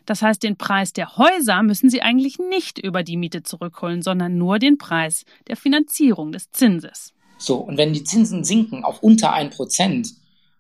Das 0.07 0.23
heißt, 0.23 0.43
den 0.43 0.57
Preis 0.57 0.93
der 0.93 1.17
Häuser 1.17 1.62
müssen 1.62 1.88
sie 1.88 2.03
eigentlich 2.03 2.38
nicht 2.38 2.79
über 2.79 3.03
die 3.03 3.17
Miete 3.17 3.43
zurückholen, 3.43 4.03
sondern 4.03 4.37
nur 4.37 4.59
den 4.59 4.77
Preis 4.77 5.25
der 5.49 5.57
Finanzierung 5.57 6.33
des 6.33 6.51
Zinses. 6.51 7.14
So, 7.38 7.57
und 7.57 7.79
wenn 7.79 7.93
die 7.93 8.05
Zinsen 8.05 8.45
sinken 8.45 8.85
auf 8.85 9.03
unter 9.03 9.33
ein 9.33 9.51
Prozent, 9.51 10.14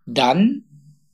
dann 0.06 0.64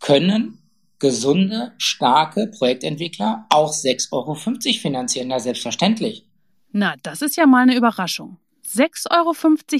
können 0.00 0.58
gesunde, 0.98 1.72
starke 1.78 2.46
Projektentwickler 2.46 3.46
auch 3.50 3.72
6,50 3.72 4.12
Euro 4.12 4.34
finanzieren. 4.34 5.28
Na, 5.28 5.40
selbstverständlich. 5.40 6.26
Na, 6.72 6.94
das 7.02 7.22
ist 7.22 7.36
ja 7.36 7.46
mal 7.46 7.62
eine 7.62 7.76
Überraschung. 7.76 8.36
6,50 8.66 9.10
Euro 9.10 9.34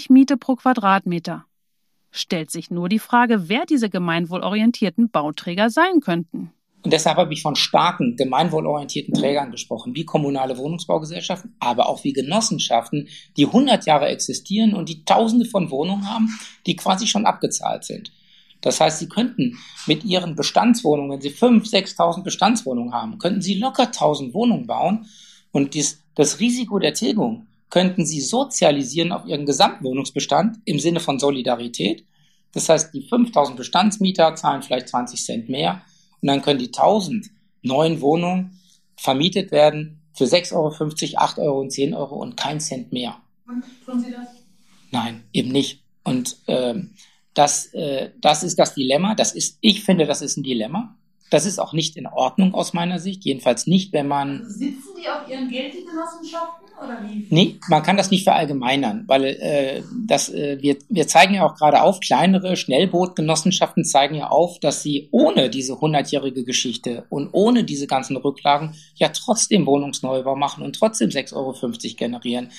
Miete 0.09 0.37
pro 0.37 0.57
Quadratmeter. 0.57 1.45
Stellt 2.11 2.51
sich 2.51 2.71
nur 2.71 2.89
die 2.89 2.99
Frage, 2.99 3.49
wer 3.49 3.67
diese 3.67 3.89
gemeinwohlorientierten 3.89 5.11
Bauträger 5.11 5.71
sein 5.71 6.01
könnten. 6.01 6.53
Und 6.83 6.93
deshalb 6.93 7.19
habe 7.19 7.33
ich 7.35 7.43
von 7.43 7.57
starken, 7.57 8.17
gemeinwohlorientierten 8.17 9.13
Trägern 9.13 9.51
gesprochen, 9.51 9.95
wie 9.95 10.07
kommunale 10.07 10.57
Wohnungsbaugesellschaften, 10.57 11.55
aber 11.61 11.89
auch 11.89 12.05
wie 12.05 12.15
Genossenschaften, 12.15 13.09
die 13.37 13.47
100 13.47 13.85
Jahre 13.85 14.09
existieren 14.09 14.75
und 14.75 14.89
die 14.89 15.05
Tausende 15.05 15.45
von 15.45 15.71
Wohnungen 15.71 16.09
haben, 16.09 16.31
die 16.67 16.77
quasi 16.77 17.07
schon 17.07 17.27
abgezahlt 17.27 17.85
sind. 17.85 18.13
Das 18.63 18.81
heißt, 18.81 18.99
Sie 18.99 19.09
könnten 19.09 19.59
mit 19.87 20.05
Ihren 20.05 20.37
Bestandswohnungen, 20.37 21.13
wenn 21.13 21.21
Sie 21.21 21.31
5.000, 21.31 21.97
6.000 21.97 22.23
Bestandswohnungen 22.23 22.95
haben, 22.95 23.19
könnten 23.19 23.43
Sie 23.43 23.55
locker 23.55 23.85
1.000 23.85 24.33
Wohnungen 24.33 24.67
bauen 24.67 25.07
und 25.53 25.75
dies, 25.75 26.03
das 26.15 26.41
Risiko 26.41 26.79
der 26.79 26.95
Tilgung 26.95 27.47
könnten 27.71 28.05
Sie 28.05 28.21
sozialisieren 28.21 29.13
auf 29.13 29.25
Ihren 29.27 29.47
Gesamtwohnungsbestand 29.47 30.59
im 30.65 30.79
Sinne 30.79 31.01
von 31.01 31.19
Solidarität. 31.19 32.05
Das 32.53 32.69
heißt, 32.69 32.93
die 32.93 33.03
5000 33.03 33.57
Bestandsmieter 33.57 34.35
zahlen 34.35 34.63
vielleicht 34.63 34.89
20 34.89 35.25
Cent 35.25 35.49
mehr 35.49 35.83
und 36.21 36.29
dann 36.29 36.43
können 36.43 36.59
die 36.59 36.67
1000 36.67 37.31
neuen 37.63 38.01
Wohnungen 38.01 38.61
vermietet 38.97 39.53
werden 39.53 40.03
für 40.13 40.25
6,50 40.25 40.55
Euro, 40.55 41.19
8 41.25 41.39
Euro 41.39 41.61
und 41.61 41.71
10 41.71 41.95
Euro 41.95 42.17
und 42.17 42.37
kein 42.37 42.61
Cent 42.61 42.93
mehr. 42.93 43.17
Und 43.47 43.65
tun 43.87 44.01
Sie 44.01 44.11
das? 44.11 44.29
Nein, 44.91 45.25
eben 45.33 45.51
nicht. 45.51 45.83
Und 46.03 46.39
ähm, 46.49 46.91
das, 47.35 47.67
äh, 47.75 48.11
das 48.21 48.43
ist 48.43 48.59
das 48.59 48.75
Dilemma. 48.75 49.15
Das 49.15 49.33
ist, 49.33 49.59
ich 49.61 49.85
finde, 49.85 50.07
das 50.07 50.23
ist 50.23 50.37
ein 50.37 50.43
Dilemma. 50.43 50.97
Das 51.31 51.47
ist 51.47 51.61
auch 51.61 51.73
nicht 51.73 51.97
in 51.97 52.07
Ordnung 52.07 52.55
aus 52.55 52.73
meiner 52.73 52.99
Sicht. 52.99 53.25
Jedenfalls 53.25 53.67
nicht, 53.67 53.93
wenn 53.93 54.09
man. 54.09 54.49
Sitzen 54.49 54.89
die 55.01 55.09
auf 55.09 55.29
ihren 55.29 55.49
Geld, 55.49 55.75
die 55.75 55.85
Genossenschaften? 55.85 56.67
Nee, 57.29 57.59
man 57.69 57.83
kann 57.83 57.97
das 57.97 58.11
nicht 58.11 58.25
verallgemeinern, 58.25 59.05
weil 59.07 59.25
äh, 59.25 59.83
das, 60.07 60.29
äh, 60.31 60.59
wir, 60.61 60.77
wir 60.89 61.07
zeigen 61.07 61.35
ja 61.35 61.47
auch 61.47 61.55
gerade 61.55 61.83
auf, 61.83 62.01
kleinere 62.01 62.57
Schnellbootgenossenschaften 62.57 63.85
zeigen 63.85 64.15
ja 64.15 64.29
auf, 64.29 64.59
dass 64.61 64.83
sie 64.83 65.09
ohne 65.11 65.51
diese 65.51 65.81
hundertjährige 65.81 66.45
Geschichte 66.45 67.05
und 67.11 67.31
ohne 67.33 67.65
diese 67.65 67.87
ganzen 67.87 68.17
Rücklagen 68.17 68.75
ja 68.95 69.09
trotzdem 69.09 69.67
Wohnungsneubau 69.67 70.37
machen 70.37 70.65
und 70.65 70.75
trotzdem 70.77 71.11
6,50 71.11 71.35
Euro 71.35 71.55
generieren. 71.97 72.51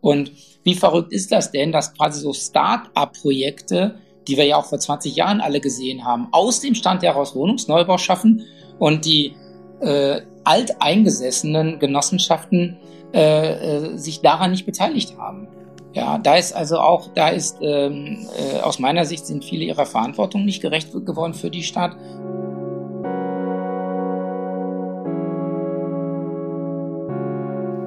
Und 0.00 0.32
wie 0.64 0.74
verrückt 0.74 1.12
ist 1.12 1.32
das 1.32 1.50
denn, 1.50 1.72
dass 1.72 1.94
quasi 1.94 2.20
so 2.20 2.32
Start-up-Projekte 2.32 3.96
die 4.28 4.36
wir 4.36 4.44
ja 4.44 4.56
auch 4.56 4.66
vor 4.66 4.78
20 4.78 5.16
Jahren 5.16 5.40
alle 5.40 5.60
gesehen 5.60 6.04
haben, 6.04 6.28
aus 6.32 6.60
dem 6.60 6.74
Stand 6.74 7.02
heraus 7.02 7.34
Wohnungsneubau 7.34 7.96
schaffen 7.96 8.44
und 8.78 9.06
die 9.06 9.34
äh, 9.80 10.20
alteingesessenen 10.48 11.78
Genossenschaften 11.78 12.78
äh, 13.12 13.92
äh, 13.92 13.96
sich 13.96 14.22
daran 14.22 14.50
nicht 14.50 14.66
beteiligt 14.66 15.16
haben. 15.18 15.48
Ja, 15.92 16.18
da 16.18 16.36
ist 16.36 16.52
also 16.54 16.78
auch, 16.78 17.08
da 17.14 17.28
ist 17.28 17.58
ähm, 17.60 18.26
äh, 18.36 18.60
aus 18.60 18.78
meiner 18.78 19.04
Sicht 19.04 19.26
sind 19.26 19.44
viele 19.44 19.64
ihrer 19.64 19.86
Verantwortung 19.86 20.44
nicht 20.44 20.60
gerecht 20.60 20.92
geworden 20.92 21.34
für 21.34 21.50
die 21.50 21.62
Stadt. 21.62 21.96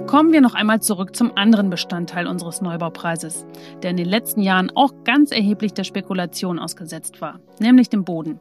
Kommen 0.07 0.33
wir 0.33 0.41
noch 0.41 0.55
einmal 0.55 0.81
zurück 0.81 1.15
zum 1.15 1.31
anderen 1.37 1.69
Bestandteil 1.69 2.27
unseres 2.27 2.61
Neubaupreises, 2.61 3.45
der 3.81 3.91
in 3.91 3.97
den 3.97 4.09
letzten 4.09 4.41
Jahren 4.41 4.69
auch 4.75 4.91
ganz 5.05 5.31
erheblich 5.31 5.73
der 5.73 5.85
Spekulation 5.85 6.59
ausgesetzt 6.59 7.21
war, 7.21 7.39
nämlich 7.59 7.89
dem 7.89 8.03
Boden. 8.03 8.39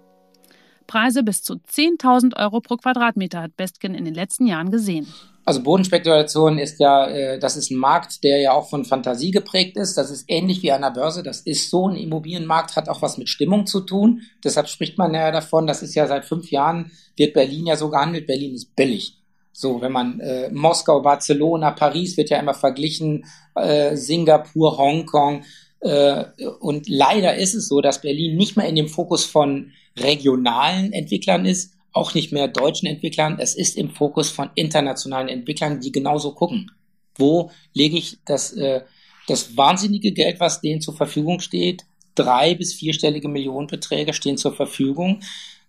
Preise 0.91 1.23
bis 1.23 1.45
zu 1.45 1.55
10.000 1.55 2.37
Euro 2.37 2.61
pro 2.61 2.77
Quadratmeter 2.77 3.43
hat 3.43 3.57
Bestgen 3.57 3.95
in 3.95 4.05
den 4.05 4.15
letzten 4.15 4.49
Jahren 4.49 4.73
gesehen. 4.73 5.07
Also 5.45 5.63
Bodenspekulation 5.63 6.59
ist 6.59 6.81
ja, 6.81 7.07
äh, 7.07 7.39
das 7.39 7.57
ist 7.57 7.71
ein 7.71 7.79
Markt, 7.79 8.25
der 8.25 8.41
ja 8.41 8.53
auch 8.53 8.69
von 8.69 8.85
Fantasie 8.85 9.31
geprägt 9.31 9.77
ist. 9.77 9.97
Das 9.97 10.11
ist 10.11 10.25
ähnlich 10.27 10.65
wie 10.65 10.73
an 10.73 10.83
der 10.83 10.91
Börse. 10.91 11.23
Das 11.23 11.43
ist 11.43 11.71
so 11.71 11.89
ein 11.89 11.95
Immobilienmarkt, 11.95 12.75
hat 12.75 12.89
auch 12.89 13.03
was 13.03 13.19
mit 13.19 13.29
Stimmung 13.29 13.67
zu 13.67 13.83
tun. 13.83 14.23
Deshalb 14.43 14.69
spricht 14.69 14.99
man 14.99 15.15
ja 15.15 15.31
davon, 15.31 15.69
das 15.69 15.83
ist 15.83 15.95
ja 15.95 16.09
seit 16.09 16.25
fünf 16.25 16.51
Jahren, 16.51 16.91
wird 17.17 17.35
Berlin 17.35 17.67
ja 17.67 17.77
so 17.77 17.89
gehandelt. 17.89 18.27
Berlin 18.27 18.55
ist 18.55 18.75
billig. 18.75 19.17
So, 19.53 19.81
wenn 19.81 19.93
man 19.93 20.19
äh, 20.19 20.51
Moskau, 20.51 21.03
Barcelona, 21.03 21.71
Paris 21.71 22.17
wird 22.17 22.31
ja 22.31 22.41
immer 22.41 22.55
verglichen, 22.55 23.27
äh, 23.55 23.95
Singapur, 23.95 24.77
Hongkong. 24.77 25.45
Äh, 25.83 26.25
und 26.59 26.89
leider 26.89 27.37
ist 27.37 27.55
es 27.55 27.69
so, 27.69 27.81
dass 27.81 28.01
Berlin 28.01 28.37
nicht 28.37 28.57
mehr 28.57 28.69
in 28.69 28.75
dem 28.75 28.89
Fokus 28.89 29.25
von 29.25 29.71
regionalen 29.97 30.93
Entwicklern 30.93 31.45
ist, 31.45 31.75
auch 31.93 32.15
nicht 32.15 32.33
mehr 32.33 32.49
deutschen 32.49 32.87
Entwicklern. 32.87 33.39
Es 33.41 33.55
ist 33.55 33.77
im 33.77 33.91
Fokus 33.91 34.31
von 34.31 34.51
internationalen 34.55 35.29
Entwicklern, 35.29 35.81
die 35.81 35.93
genauso 35.93 36.33
gucken. 36.33 36.71
Wo 37.17 37.51
lege 37.75 37.97
ich 37.97 38.19
das, 38.25 38.53
äh, 38.53 38.83
das 39.27 39.57
wahnsinnige 39.57 40.13
Geld, 40.13 40.41
was 40.41 40.61
denen 40.61 40.81
zur 40.81 40.97
Verfügung 40.97 41.41
steht? 41.41 41.85
Drei 42.15 42.55
bis 42.55 42.75
vierstellige 42.75 43.29
Millionenbeträge 43.29 44.13
stehen 44.13 44.37
zur 44.37 44.55
Verfügung. 44.55 45.21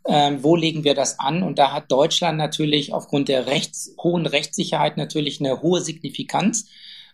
Ähm, 0.06 0.44
wo 0.44 0.56
legen 0.56 0.84
wir 0.84 0.96
das 0.96 1.20
an? 1.20 1.44
Und 1.44 1.60
da 1.60 1.72
hat 1.72 1.92
Deutschland 1.92 2.38
natürlich 2.38 2.94
aufgrund 2.94 3.28
der 3.28 3.48
rechts, 3.48 3.94
hohen 4.02 4.26
Rechtssicherheit 4.26 4.98
natürlich 4.98 5.40
eine 5.40 5.62
hohe 5.62 5.82
Signifikanz. 5.82 6.68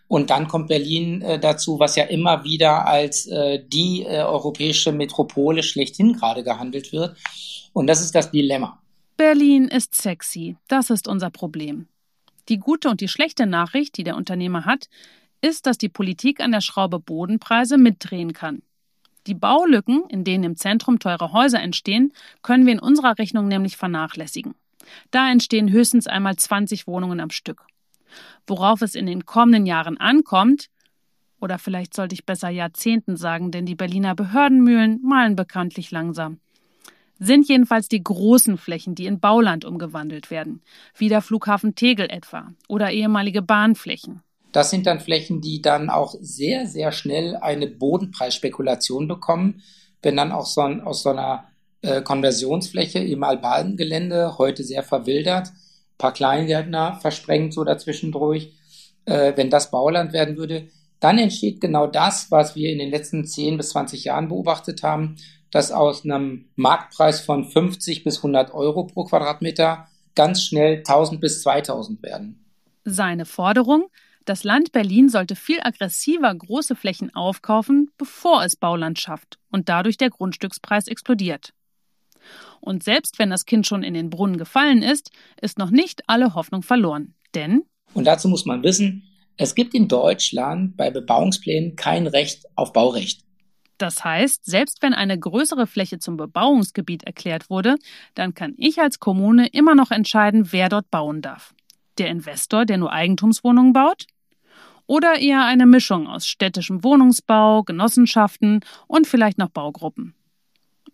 Und 0.08 0.30
dann 0.30 0.48
kommt 0.48 0.68
Berlin 0.68 1.22
äh, 1.22 1.38
dazu, 1.38 1.78
was 1.78 1.94
ja 1.94 2.04
immer 2.04 2.42
wieder 2.42 2.86
als 2.86 3.26
äh, 3.26 3.62
die 3.64 4.04
äh, 4.04 4.22
europäische 4.22 4.90
Metropole 4.90 5.62
schlechthin 5.62 6.14
gerade 6.14 6.42
gehandelt 6.42 6.92
wird. 6.92 7.16
Und 7.74 7.86
das 7.86 8.00
ist 8.00 8.14
das 8.14 8.30
Dilemma. 8.30 8.80
Berlin 9.18 9.68
ist 9.68 9.94
sexy. 9.94 10.56
Das 10.66 10.90
ist 10.90 11.06
unser 11.06 11.30
Problem. 11.30 11.88
Die 12.48 12.58
gute 12.58 12.88
und 12.88 13.00
die 13.02 13.08
schlechte 13.08 13.46
Nachricht, 13.46 13.98
die 13.98 14.04
der 14.04 14.16
Unternehmer 14.16 14.64
hat, 14.64 14.88
ist, 15.42 15.66
dass 15.66 15.76
die 15.76 15.90
Politik 15.90 16.40
an 16.40 16.52
der 16.52 16.62
Schraube 16.62 16.98
Bodenpreise 16.98 17.76
mitdrehen 17.76 18.32
kann. 18.32 18.62
Die 19.26 19.34
Baulücken, 19.34 20.04
in 20.08 20.24
denen 20.24 20.44
im 20.44 20.56
Zentrum 20.56 20.98
teure 20.98 21.32
Häuser 21.32 21.60
entstehen, 21.60 22.12
können 22.42 22.64
wir 22.64 22.72
in 22.72 22.80
unserer 22.80 23.18
Rechnung 23.18 23.46
nämlich 23.46 23.76
vernachlässigen. 23.76 24.54
Da 25.10 25.30
entstehen 25.30 25.70
höchstens 25.70 26.06
einmal 26.06 26.36
20 26.36 26.86
Wohnungen 26.86 27.20
am 27.20 27.30
Stück. 27.30 27.66
Worauf 28.46 28.82
es 28.82 28.94
in 28.94 29.06
den 29.06 29.26
kommenden 29.26 29.66
Jahren 29.66 29.98
ankommt, 29.98 30.68
oder 31.40 31.58
vielleicht 31.58 31.94
sollte 31.94 32.14
ich 32.14 32.26
besser 32.26 32.48
Jahrzehnten 32.48 33.16
sagen, 33.16 33.50
denn 33.50 33.66
die 33.66 33.76
Berliner 33.76 34.14
Behördenmühlen 34.14 35.00
malen 35.02 35.36
bekanntlich 35.36 35.90
langsam 35.90 36.40
sind 37.18 37.48
jedenfalls 37.48 37.88
die 37.88 38.02
großen 38.02 38.58
Flächen, 38.58 38.94
die 38.94 39.06
in 39.06 39.20
Bauland 39.20 39.64
umgewandelt 39.64 40.30
werden, 40.30 40.62
wie 40.96 41.08
der 41.08 41.22
Flughafen 41.22 41.74
Tegel 41.74 42.10
etwa 42.10 42.52
oder 42.68 42.90
ehemalige 42.90 43.42
Bahnflächen. 43.42 44.22
Das 44.52 44.70
sind 44.70 44.86
dann 44.86 45.00
Flächen, 45.00 45.40
die 45.40 45.60
dann 45.60 45.90
auch 45.90 46.14
sehr, 46.20 46.66
sehr 46.66 46.92
schnell 46.92 47.36
eine 47.36 47.66
Bodenpreisspekulation 47.66 49.06
bekommen, 49.06 49.62
wenn 50.02 50.16
dann 50.16 50.32
auch 50.32 50.46
so 50.46 50.62
ein, 50.62 50.80
aus 50.80 51.02
so 51.02 51.10
einer 51.10 51.44
äh, 51.82 52.02
Konversionsfläche 52.02 53.00
im 53.00 53.22
Albaldengelände, 53.24 54.38
heute 54.38 54.64
sehr 54.64 54.82
verwildert, 54.82 55.48
paar 55.98 56.12
Kleingärtner 56.12 56.98
versprengt 57.00 57.52
so 57.52 57.64
dazwischendurch, 57.64 58.52
äh, 59.04 59.32
wenn 59.36 59.50
das 59.50 59.70
Bauland 59.70 60.12
werden 60.12 60.36
würde, 60.36 60.68
dann 61.00 61.18
entsteht 61.18 61.60
genau 61.60 61.86
das, 61.86 62.30
was 62.30 62.56
wir 62.56 62.70
in 62.70 62.78
den 62.78 62.90
letzten 62.90 63.24
10 63.24 63.56
bis 63.56 63.70
20 63.70 64.04
Jahren 64.04 64.28
beobachtet 64.28 64.82
haben, 64.82 65.16
dass 65.50 65.72
aus 65.72 66.04
einem 66.04 66.46
Marktpreis 66.56 67.20
von 67.20 67.44
50 67.44 68.04
bis 68.04 68.18
100 68.18 68.52
Euro 68.52 68.84
pro 68.84 69.04
Quadratmeter 69.04 69.88
ganz 70.14 70.42
schnell 70.42 70.78
1000 70.78 71.20
bis 71.20 71.42
2000 71.42 72.02
werden. 72.02 72.44
Seine 72.84 73.24
Forderung, 73.24 73.88
das 74.24 74.44
Land 74.44 74.72
Berlin 74.72 75.08
sollte 75.08 75.36
viel 75.36 75.60
aggressiver 75.62 76.34
große 76.34 76.74
Flächen 76.74 77.14
aufkaufen, 77.14 77.90
bevor 77.96 78.44
es 78.44 78.56
Bauland 78.56 78.98
schafft 78.98 79.38
und 79.50 79.68
dadurch 79.68 79.96
der 79.96 80.10
Grundstückspreis 80.10 80.88
explodiert. 80.88 81.54
Und 82.60 82.82
selbst 82.82 83.18
wenn 83.18 83.30
das 83.30 83.46
Kind 83.46 83.66
schon 83.66 83.82
in 83.82 83.94
den 83.94 84.10
Brunnen 84.10 84.36
gefallen 84.36 84.82
ist, 84.82 85.10
ist 85.40 85.58
noch 85.58 85.70
nicht 85.70 86.02
alle 86.06 86.34
Hoffnung 86.34 86.62
verloren. 86.62 87.14
Denn 87.34 87.62
und 87.94 88.06
dazu 88.06 88.28
muss 88.28 88.44
man 88.44 88.62
wissen, 88.62 89.04
es 89.36 89.54
gibt 89.54 89.74
in 89.74 89.88
Deutschland 89.88 90.76
bei 90.76 90.90
Bebauungsplänen 90.90 91.76
kein 91.76 92.06
Recht 92.06 92.44
auf 92.56 92.72
Baurecht. 92.72 93.22
Das 93.78 94.02
heißt, 94.02 94.44
selbst 94.44 94.82
wenn 94.82 94.92
eine 94.92 95.18
größere 95.18 95.68
Fläche 95.68 96.00
zum 96.00 96.16
Bebauungsgebiet 96.16 97.04
erklärt 97.04 97.48
wurde, 97.48 97.76
dann 98.14 98.34
kann 98.34 98.54
ich 98.56 98.80
als 98.80 98.98
Kommune 98.98 99.46
immer 99.46 99.76
noch 99.76 99.92
entscheiden, 99.92 100.52
wer 100.52 100.68
dort 100.68 100.90
bauen 100.90 101.22
darf. 101.22 101.54
Der 101.98 102.08
Investor, 102.08 102.64
der 102.64 102.78
nur 102.78 102.92
Eigentumswohnungen 102.92 103.72
baut? 103.72 104.06
Oder 104.86 105.20
eher 105.20 105.44
eine 105.44 105.66
Mischung 105.66 106.08
aus 106.08 106.26
städtischem 106.26 106.82
Wohnungsbau, 106.82 107.62
Genossenschaften 107.62 108.60
und 108.88 109.06
vielleicht 109.06 109.38
noch 109.38 109.50
Baugruppen. 109.50 110.14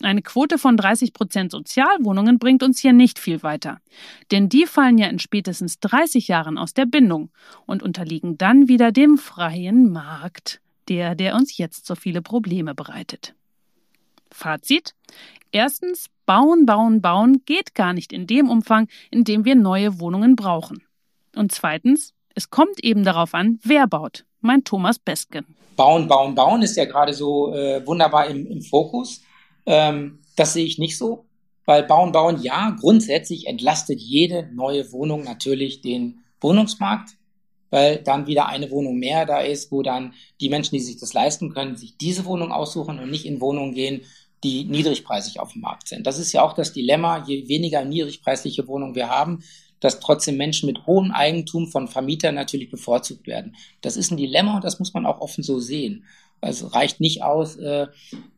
Eine 0.02 0.22
Quote 0.22 0.58
von 0.58 0.76
30 0.76 1.12
Prozent 1.12 1.52
Sozialwohnungen 1.52 2.38
bringt 2.38 2.62
uns 2.62 2.80
hier 2.80 2.92
nicht 2.92 3.18
viel 3.18 3.42
weiter. 3.42 3.78
Denn 4.30 4.48
die 4.48 4.66
fallen 4.66 4.98
ja 4.98 5.06
in 5.08 5.18
spätestens 5.18 5.78
30 5.80 6.28
Jahren 6.28 6.58
aus 6.58 6.74
der 6.74 6.86
Bindung 6.86 7.30
und 7.66 7.82
unterliegen 7.82 8.36
dann 8.38 8.68
wieder 8.68 8.92
dem 8.92 9.18
freien 9.18 9.92
Markt 9.92 10.60
der, 10.88 11.14
der 11.14 11.34
uns 11.34 11.56
jetzt 11.56 11.86
so 11.86 11.94
viele 11.94 12.22
Probleme 12.22 12.74
bereitet. 12.74 13.34
Fazit. 14.30 14.94
Erstens, 15.52 16.06
bauen, 16.26 16.66
bauen, 16.66 17.00
bauen 17.00 17.42
geht 17.46 17.74
gar 17.74 17.92
nicht 17.92 18.12
in 18.12 18.26
dem 18.26 18.50
Umfang, 18.50 18.88
in 19.10 19.24
dem 19.24 19.44
wir 19.44 19.54
neue 19.54 20.00
Wohnungen 20.00 20.34
brauchen. 20.34 20.82
Und 21.36 21.52
zweitens, 21.52 22.12
es 22.34 22.50
kommt 22.50 22.82
eben 22.82 23.04
darauf 23.04 23.34
an, 23.34 23.60
wer 23.62 23.86
baut. 23.86 24.24
Mein 24.40 24.64
Thomas 24.64 24.98
Bestgen. 24.98 25.46
Bauen, 25.76 26.06
bauen, 26.08 26.34
bauen 26.34 26.62
ist 26.62 26.76
ja 26.76 26.84
gerade 26.84 27.12
so 27.12 27.52
äh, 27.54 27.84
wunderbar 27.86 28.26
im, 28.26 28.46
im 28.46 28.62
Fokus. 28.62 29.22
Ähm, 29.66 30.20
das 30.36 30.52
sehe 30.52 30.64
ich 30.64 30.78
nicht 30.78 30.98
so, 30.98 31.26
weil 31.64 31.84
bauen, 31.84 32.12
bauen, 32.12 32.42
ja, 32.42 32.76
grundsätzlich 32.78 33.46
entlastet 33.46 34.00
jede 34.00 34.50
neue 34.54 34.92
Wohnung 34.92 35.24
natürlich 35.24 35.80
den 35.80 36.20
Wohnungsmarkt 36.40 37.16
weil 37.74 37.98
dann 37.98 38.28
wieder 38.28 38.46
eine 38.46 38.70
Wohnung 38.70 39.00
mehr 39.00 39.26
da 39.26 39.40
ist, 39.40 39.72
wo 39.72 39.82
dann 39.82 40.14
die 40.40 40.48
Menschen, 40.48 40.76
die 40.76 40.80
sich 40.80 40.96
das 40.96 41.12
leisten 41.12 41.52
können, 41.52 41.76
sich 41.76 41.96
diese 41.96 42.24
Wohnung 42.24 42.52
aussuchen 42.52 43.00
und 43.00 43.10
nicht 43.10 43.26
in 43.26 43.40
Wohnungen 43.40 43.74
gehen, 43.74 44.02
die 44.44 44.62
niedrigpreisig 44.62 45.40
auf 45.40 45.54
dem 45.54 45.62
Markt 45.62 45.88
sind. 45.88 46.06
Das 46.06 46.20
ist 46.20 46.32
ja 46.32 46.42
auch 46.42 46.52
das 46.52 46.72
Dilemma, 46.72 47.24
je 47.26 47.48
weniger 47.48 47.84
niedrigpreisliche 47.84 48.68
Wohnungen 48.68 48.94
wir 48.94 49.08
haben, 49.08 49.42
dass 49.80 49.98
trotzdem 49.98 50.36
Menschen 50.36 50.68
mit 50.68 50.86
hohem 50.86 51.10
Eigentum 51.10 51.66
von 51.66 51.88
Vermietern 51.88 52.36
natürlich 52.36 52.70
bevorzugt 52.70 53.26
werden. 53.26 53.56
Das 53.80 53.96
ist 53.96 54.12
ein 54.12 54.18
Dilemma 54.18 54.54
und 54.54 54.64
das 54.64 54.78
muss 54.78 54.94
man 54.94 55.04
auch 55.04 55.20
offen 55.20 55.42
so 55.42 55.58
sehen. 55.58 56.04
Also 56.44 56.66
reicht 56.68 57.00
nicht 57.00 57.22
aus, 57.22 57.56
äh, 57.56 57.86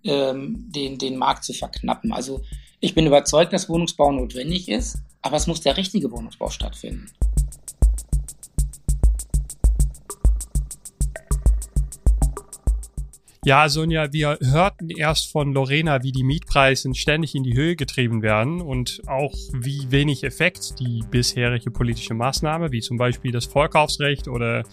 ähm, 0.05 0.67
den, 0.69 0.99
den 0.99 1.17
Markt 1.17 1.45
zu 1.45 1.53
verknappen. 1.53 2.13
Also 2.13 2.43
ich 2.81 2.95
bin 2.95 3.07
überzeugt, 3.07 3.53
dass 3.53 3.69
Wohnungsbau 3.69 4.13
notwendig 4.13 4.69
ist, 4.69 4.99
aber 5.23 5.37
es 5.37 5.47
muss 5.47 5.61
der 5.61 5.77
richtige 5.77 6.11
Wohnungsbau 6.11 6.51
stattfinden. 6.51 7.11
Ja, 13.45 13.69
Sonja, 13.69 14.13
wir 14.13 14.39
hörten 14.41 14.91
erst 14.91 15.31
von 15.31 15.53
Lorena, 15.53 16.03
wie 16.03 16.11
die 16.11 16.25
Mietpreise 16.25 16.93
ständig 16.97 17.37
in 17.37 17.45
die 17.45 17.55
Höhe 17.55 17.77
getrieben 17.77 18.23
werden 18.23 18.61
und 18.61 19.03
auch 19.07 19.35
wie 19.53 19.89
wenig 19.91 20.25
Effekt 20.25 20.81
die 20.81 21.05
bisherige 21.13 21.71
politische 21.71 22.15
Maßnahme, 22.15 22.73
wie 22.73 22.81
zum 22.81 22.97
Beispiel 22.97 23.31
das 23.31 23.45
Vorkaufsrecht 23.45 24.27
oder 24.27 24.65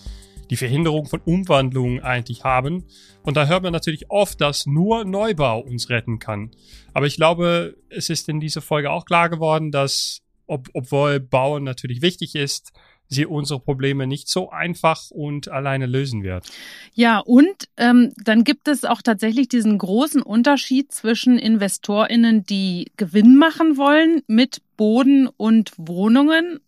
die 0.49 0.58
Verhinderung 0.58 1.06
von 1.06 1.21
Umwandlungen 1.21 2.01
eigentlich 2.01 2.43
haben. 2.43 2.86
Und 3.23 3.38
da 3.38 3.47
hört 3.47 3.63
man 3.63 3.73
natürlich 3.73 4.10
oft, 4.10 4.41
dass 4.41 4.65
nur 4.65 5.06
Neubau 5.06 5.60
uns 5.60 5.89
retten 5.89 6.19
kann. 6.19 6.51
Aber 6.93 7.06
ich 7.06 7.15
glaube, 7.15 7.77
es 7.89 8.10
ist 8.10 8.29
in 8.29 8.39
dieser 8.39 8.62
Folge 8.62 8.91
auch 8.91 9.06
klar 9.06 9.29
geworden, 9.29 9.71
dass, 9.71 10.21
ob, 10.47 10.69
obwohl 10.73 11.19
Bauen 11.19 11.63
natürlich 11.63 12.01
wichtig 12.01 12.36
ist, 12.36 12.73
sie 13.13 13.26
unsere 13.26 13.60
Probleme 13.60 14.08
nicht 14.08 14.28
so 14.28 14.49
einfach 14.49 15.10
und 15.12 15.49
alleine 15.49 15.86
lösen 15.86 16.23
wird. 16.23 16.49
Ja, 16.93 17.19
und 17.19 17.69
ähm, 17.78 18.12
dann 18.17 18.43
gibt 18.43 18.67
es 18.67 18.84
auch 18.84 19.02
tatsächlich 19.02 19.47
diesen 19.47 19.78
großen 19.78 20.21
Unterschied 20.21 20.91
zwischen 20.91 21.39
InvestorInnen, 21.39 22.45
die 22.45 22.91
Gewinn 22.97 23.38
machen 23.38 23.78
wollen 23.78 24.21
mit 24.28 24.62
Boden 24.76 25.28
und 25.28 25.71
Wohnungen, 25.78 26.60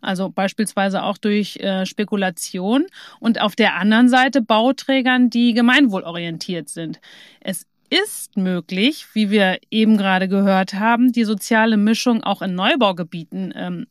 also 0.00 0.28
beispielsweise 0.28 1.02
auch 1.02 1.18
durch 1.18 1.56
äh, 1.56 1.86
Spekulation, 1.86 2.86
und 3.18 3.40
auf 3.40 3.56
der 3.56 3.76
anderen 3.76 4.08
Seite 4.08 4.42
Bauträgern, 4.42 5.30
die 5.30 5.54
gemeinwohlorientiert 5.54 6.68
sind. 6.68 7.00
Es 7.40 7.66
ist 7.90 8.36
möglich, 8.36 9.06
wie 9.14 9.30
wir 9.30 9.58
eben 9.70 9.96
gerade 9.96 10.28
gehört 10.28 10.74
haben, 10.74 11.12
die 11.12 11.24
soziale 11.24 11.76
Mischung 11.76 12.22
auch 12.22 12.42
in 12.42 12.54
Neubaugebieten 12.54 13.52
ähm, 13.56 13.86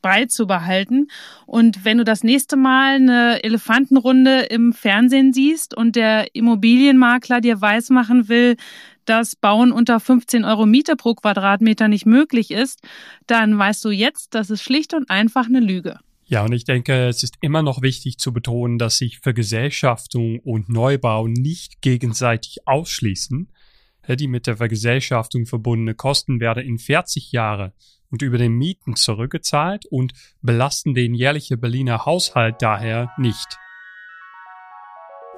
beizubehalten. 0.00 1.10
Und 1.46 1.84
wenn 1.84 1.98
du 1.98 2.04
das 2.04 2.24
nächste 2.24 2.56
Mal 2.56 2.96
eine 2.96 3.42
Elefantenrunde 3.44 4.40
im 4.42 4.72
Fernsehen 4.72 5.32
siehst 5.32 5.76
und 5.76 5.96
der 5.96 6.34
Immobilienmakler 6.34 7.40
dir 7.40 7.60
weismachen 7.60 8.28
will, 8.28 8.56
dass 9.04 9.34
Bauen 9.34 9.72
unter 9.72 9.98
15 9.98 10.44
Euro 10.44 10.66
Miete 10.66 10.96
pro 10.96 11.14
Quadratmeter 11.14 11.88
nicht 11.88 12.06
möglich 12.06 12.50
ist, 12.50 12.80
dann 13.26 13.58
weißt 13.58 13.84
du 13.84 13.90
jetzt, 13.90 14.34
das 14.34 14.50
ist 14.50 14.62
schlicht 14.62 14.94
und 14.94 15.10
einfach 15.10 15.46
eine 15.46 15.60
Lüge. 15.60 15.98
Ja, 16.30 16.44
und 16.44 16.52
ich 16.52 16.62
denke, 16.62 17.08
es 17.08 17.24
ist 17.24 17.34
immer 17.40 17.62
noch 17.62 17.82
wichtig 17.82 18.18
zu 18.18 18.32
betonen, 18.32 18.78
dass 18.78 18.98
sich 18.98 19.18
Vergesellschaftung 19.18 20.38
und 20.38 20.68
Neubau 20.68 21.26
nicht 21.26 21.82
gegenseitig 21.82 22.68
ausschließen. 22.68 23.50
Die 24.08 24.28
mit 24.28 24.46
der 24.46 24.56
Vergesellschaftung 24.56 25.46
verbundene 25.46 25.94
Kosten 25.94 26.38
werden 26.38 26.64
in 26.64 26.78
40 26.78 27.32
Jahre 27.32 27.72
und 28.10 28.22
über 28.22 28.38
den 28.38 28.52
Mieten 28.52 28.96
zurückgezahlt 28.96 29.86
und 29.86 30.12
belasten 30.42 30.94
den 30.94 31.14
jährlichen 31.14 31.60
Berliner 31.60 32.04
Haushalt 32.06 32.56
daher 32.60 33.12
nicht. 33.16 33.58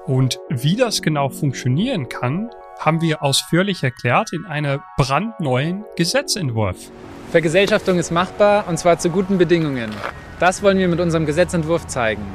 Und 0.05 0.39
wie 0.49 0.75
das 0.75 1.01
genau 1.01 1.29
funktionieren 1.29 2.09
kann, 2.09 2.49
haben 2.79 2.99
wir 3.01 3.23
ausführlich 3.23 3.83
erklärt 3.83 4.33
in 4.33 4.45
einem 4.45 4.81
brandneuen 4.97 5.85
Gesetzentwurf. 5.95 6.91
Vergesellschaftung 7.31 7.97
ist 7.97 8.11
machbar 8.11 8.67
und 8.67 8.77
zwar 8.77 8.99
zu 8.99 9.09
guten 9.09 9.37
Bedingungen. 9.37 9.89
Das 10.39 10.61
wollen 10.61 10.77
wir 10.77 10.89
mit 10.89 10.99
unserem 10.99 11.25
Gesetzentwurf 11.25 11.87
zeigen. 11.87 12.25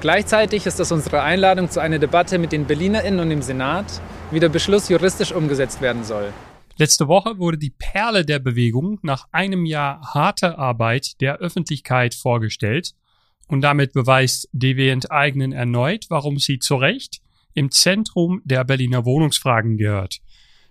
Gleichzeitig 0.00 0.66
ist 0.66 0.80
es 0.80 0.92
unsere 0.92 1.22
Einladung 1.22 1.68
zu 1.68 1.80
einer 1.80 1.98
Debatte 1.98 2.38
mit 2.38 2.52
den 2.52 2.64
BerlinerInnen 2.64 3.20
und 3.20 3.28
dem 3.28 3.42
Senat, 3.42 3.84
wie 4.30 4.40
der 4.40 4.48
Beschluss 4.48 4.88
juristisch 4.88 5.32
umgesetzt 5.32 5.82
werden 5.82 6.04
soll. 6.04 6.32
Letzte 6.80 7.08
Woche 7.08 7.38
wurde 7.38 7.58
die 7.58 7.74
Perle 7.78 8.24
der 8.24 8.38
Bewegung 8.38 9.00
nach 9.02 9.28
einem 9.32 9.66
Jahr 9.66 10.00
harter 10.14 10.58
Arbeit 10.58 11.20
der 11.20 11.36
Öffentlichkeit 11.36 12.14
vorgestellt 12.14 12.92
und 13.48 13.60
damit 13.60 13.92
beweist 13.92 14.48
DW 14.54 14.88
Enteignen 14.88 15.52
erneut, 15.52 16.06
warum 16.08 16.38
sie 16.38 16.58
zu 16.58 16.76
Recht 16.76 17.20
im 17.52 17.70
Zentrum 17.70 18.40
der 18.46 18.64
Berliner 18.64 19.04
Wohnungsfragen 19.04 19.76
gehört. 19.76 20.20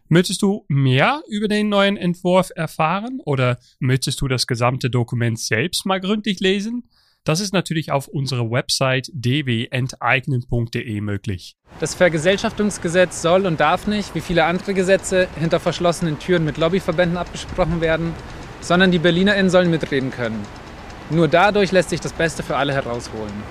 Möchtest 0.08 0.42
du 0.42 0.66
mehr 0.68 1.22
über 1.30 1.48
den 1.48 1.70
neuen 1.70 1.96
Entwurf 1.96 2.50
erfahren 2.56 3.20
oder 3.24 3.60
möchtest 3.78 4.20
du 4.22 4.28
das 4.28 4.48
gesamte 4.48 4.90
Dokument 4.90 5.38
selbst 5.38 5.86
mal 5.86 6.00
gründlich 6.00 6.40
lesen? 6.40 6.90
Das 7.30 7.42
ist 7.42 7.54
natürlich 7.54 7.92
auf 7.92 8.08
unserer 8.08 8.50
Website 8.50 9.12
dwenteignen.de 9.14 11.00
möglich. 11.00 11.58
Das 11.80 11.94
Vergesellschaftungsgesetz 11.94 13.22
soll 13.22 13.46
und 13.46 13.60
darf 13.60 13.86
nicht, 13.86 14.16
wie 14.16 14.22
viele 14.22 14.46
andere 14.46 14.74
Gesetze, 14.74 15.28
hinter 15.40 15.60
verschlossenen 15.60 16.18
Türen 16.18 16.44
mit 16.44 16.58
Lobbyverbänden 16.58 17.20
abgesprochen 17.20 17.82
werden, 17.82 18.16
sondern 18.62 18.90
die 18.90 18.98
BerlinerInnen 18.98 19.52
sollen 19.52 19.70
mitreden 19.70 20.10
können. 20.10 20.44
Nur 21.12 21.28
dadurch 21.28 21.72
lässt 21.72 21.92
sich 21.92 22.00
das 22.00 22.14
Beste 22.14 22.42
für 22.42 22.58
alle 22.58 22.74
herausholen. 22.74 23.44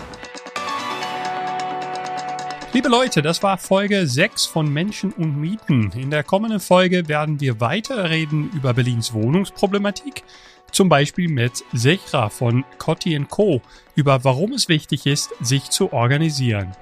Liebe 2.73 2.89
Leute, 2.89 3.23
das 3.23 3.45
war 3.45 3.59
Folge 3.59 4.09
6 4.09 4.45
von 4.47 4.73
Menschen 4.73 5.13
und 5.13 5.41
Mieten. 5.41 5.93
In 5.93 6.11
der 6.11 6.25
kommenden 6.25 6.59
Folge 6.59 7.07
werden 7.07 7.41
wir 7.41 7.61
weiter 7.61 8.11
reden 8.11 8.51
über 8.57 8.75
Berlins 8.75 9.13
Wohnungsproblematik. 9.13 10.25
Zum 10.73 10.89
Beispiel 10.89 11.29
mit 11.29 11.65
Sechra 11.73 12.29
von 12.29 12.65
Cotti 12.79 13.19
Co. 13.29 13.61
über 13.95 14.23
warum 14.25 14.53
es 14.53 14.69
wichtig 14.69 15.07
ist, 15.07 15.31
sich 15.41 15.71
zu 15.71 15.93
organisieren. 15.93 16.73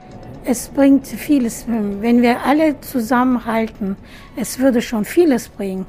Es 0.44 0.68
bringt 0.68 1.06
vieles, 1.06 1.66
wenn 1.66 2.22
wir 2.22 2.44
alle 2.44 2.80
zusammenhalten. 2.80 3.96
Es 4.36 4.58
würde 4.58 4.82
schon 4.82 5.04
vieles 5.04 5.48
bringen. 5.48 5.86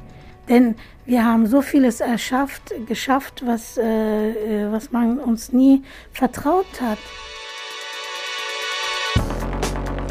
Denn 0.48 0.74
wir 1.04 1.24
haben 1.24 1.46
so 1.46 1.62
vieles 1.62 2.00
erschafft, 2.00 2.72
geschafft, 2.86 3.42
was, 3.44 3.78
äh, 3.78 4.70
was 4.70 4.90
man 4.90 5.18
uns 5.18 5.52
nie 5.52 5.82
vertraut 6.12 6.80
hat. 6.80 6.98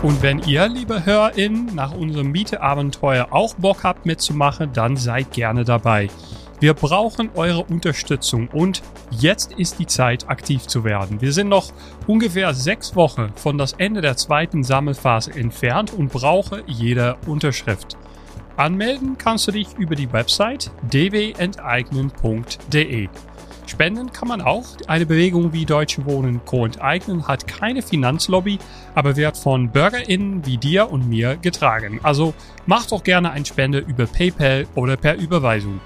Und 0.03 0.21
wenn 0.21 0.39
ihr, 0.39 0.67
liebe 0.67 1.05
HörerInnen, 1.05 1.73
nach 1.73 1.93
unserem 1.93 2.31
Mieteabenteuer 2.31 3.27
auch 3.31 3.55
Bock 3.55 3.83
habt 3.83 4.05
mitzumachen, 4.05 4.71
dann 4.73 4.95
seid 4.95 5.31
gerne 5.31 5.65
dabei. 5.65 6.09
Wir 6.59 6.73
brauchen 6.73 7.29
eure 7.35 7.63
Unterstützung 7.65 8.47
und 8.47 8.81
jetzt 9.11 9.51
ist 9.53 9.77
die 9.77 9.85
Zeit, 9.85 10.27
aktiv 10.27 10.65
zu 10.65 10.83
werden. 10.83 11.21
Wir 11.21 11.31
sind 11.31 11.49
noch 11.49 11.71
ungefähr 12.07 12.55
sechs 12.55 12.95
Wochen 12.95 13.31
von 13.35 13.59
das 13.59 13.73
Ende 13.73 14.01
der 14.01 14.17
zweiten 14.17 14.63
Sammelphase 14.63 15.35
entfernt 15.35 15.93
und 15.93 16.11
brauche 16.11 16.63
jede 16.65 17.15
Unterschrift. 17.27 17.95
Anmelden 18.55 19.19
kannst 19.19 19.47
du 19.47 19.51
dich 19.51 19.67
über 19.77 19.93
die 19.93 20.11
Website 20.11 20.71
dwenteignen.de. 20.91 23.07
Spenden 23.67 24.11
kann 24.11 24.29
man 24.29 24.41
auch. 24.41 24.65
Eine 24.87 25.05
Bewegung 25.05 25.53
wie 25.53 25.65
Deutsche 25.65 26.03
Wohnen 26.05 26.43
Co. 26.45 26.65
enteignen 26.65 27.27
hat 27.27 27.47
keine 27.47 27.83
Finanzlobby, 27.83 28.57
aber 28.95 29.15
wird 29.15 29.37
von 29.37 29.69
BürgerInnen 29.69 30.43
wie 30.45 30.57
dir 30.57 30.91
und 30.91 31.07
mir 31.07 31.35
getragen. 31.35 31.99
Also 32.01 32.33
mach 32.65 32.87
doch 32.87 33.03
gerne 33.03 33.29
ein 33.29 33.45
Spende 33.45 33.77
über 33.79 34.07
PayPal 34.07 34.65
oder 34.73 34.97
per 34.97 35.17
Überweisung. 35.17 35.79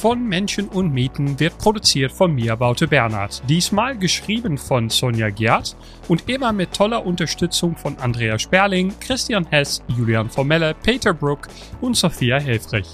Von 0.00 0.26
Menschen 0.26 0.68
und 0.68 0.92
Mieten 0.92 1.40
wird 1.40 1.56
produziert 1.56 2.12
von 2.12 2.34
mir, 2.34 2.56
Baute 2.56 2.86
Bernhard. 2.86 3.42
Diesmal 3.48 3.96
geschrieben 3.96 4.58
von 4.58 4.90
Sonja 4.90 5.30
Gerd 5.30 5.76
und 6.08 6.28
immer 6.28 6.52
mit 6.52 6.74
toller 6.74 7.06
Unterstützung 7.06 7.76
von 7.76 7.96
Andrea 7.98 8.38
Sperling, 8.38 8.92
Christian 9.00 9.46
Hess, 9.46 9.82
Julian 9.88 10.28
Formelle, 10.28 10.74
Peter 10.82 11.14
Brook 11.14 11.48
und 11.80 11.96
Sophia 11.96 12.38
Helfrich. 12.38 12.86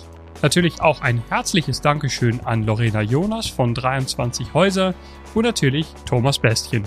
Natürlich 0.42 0.80
auch 0.80 1.00
ein 1.00 1.22
herzliches 1.28 1.80
Dankeschön 1.80 2.38
an 2.44 2.64
Lorena 2.64 3.02
Jonas 3.02 3.48
von 3.48 3.74
23 3.74 4.54
Häuser 4.54 4.94
und 5.34 5.44
natürlich 5.44 5.86
Thomas 6.06 6.38
Bestien. 6.38 6.84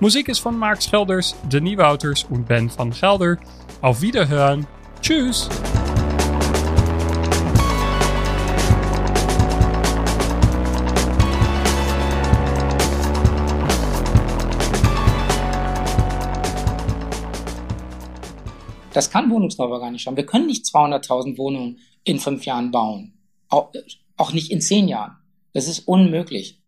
Musik 0.00 0.28
ist 0.28 0.38
von 0.38 0.58
Mark 0.58 0.82
Schelders, 0.82 1.36
Denis 1.44 1.78
Wouters 1.78 2.24
und 2.24 2.48
Ben 2.48 2.70
van 2.74 2.90
Gelder. 2.90 3.36
Auf 3.82 4.00
Wiederhören. 4.00 4.66
Tschüss! 5.00 5.48
Das 18.92 19.10
kann 19.10 19.30
Wohnungsneubau 19.30 19.78
gar 19.78 19.90
nicht 19.90 20.02
schaffen. 20.02 20.16
Wir 20.16 20.26
können 20.26 20.46
nicht 20.46 20.64
200.000 20.64 21.38
Wohnungen 21.38 21.78
in 22.04 22.18
fünf 22.18 22.44
Jahren 22.44 22.70
bauen. 22.70 23.14
Auch, 23.48 23.70
auch 24.16 24.32
nicht 24.32 24.50
in 24.50 24.60
zehn 24.60 24.88
Jahren. 24.88 25.16
Das 25.52 25.68
ist 25.68 25.80
unmöglich. 25.80 26.61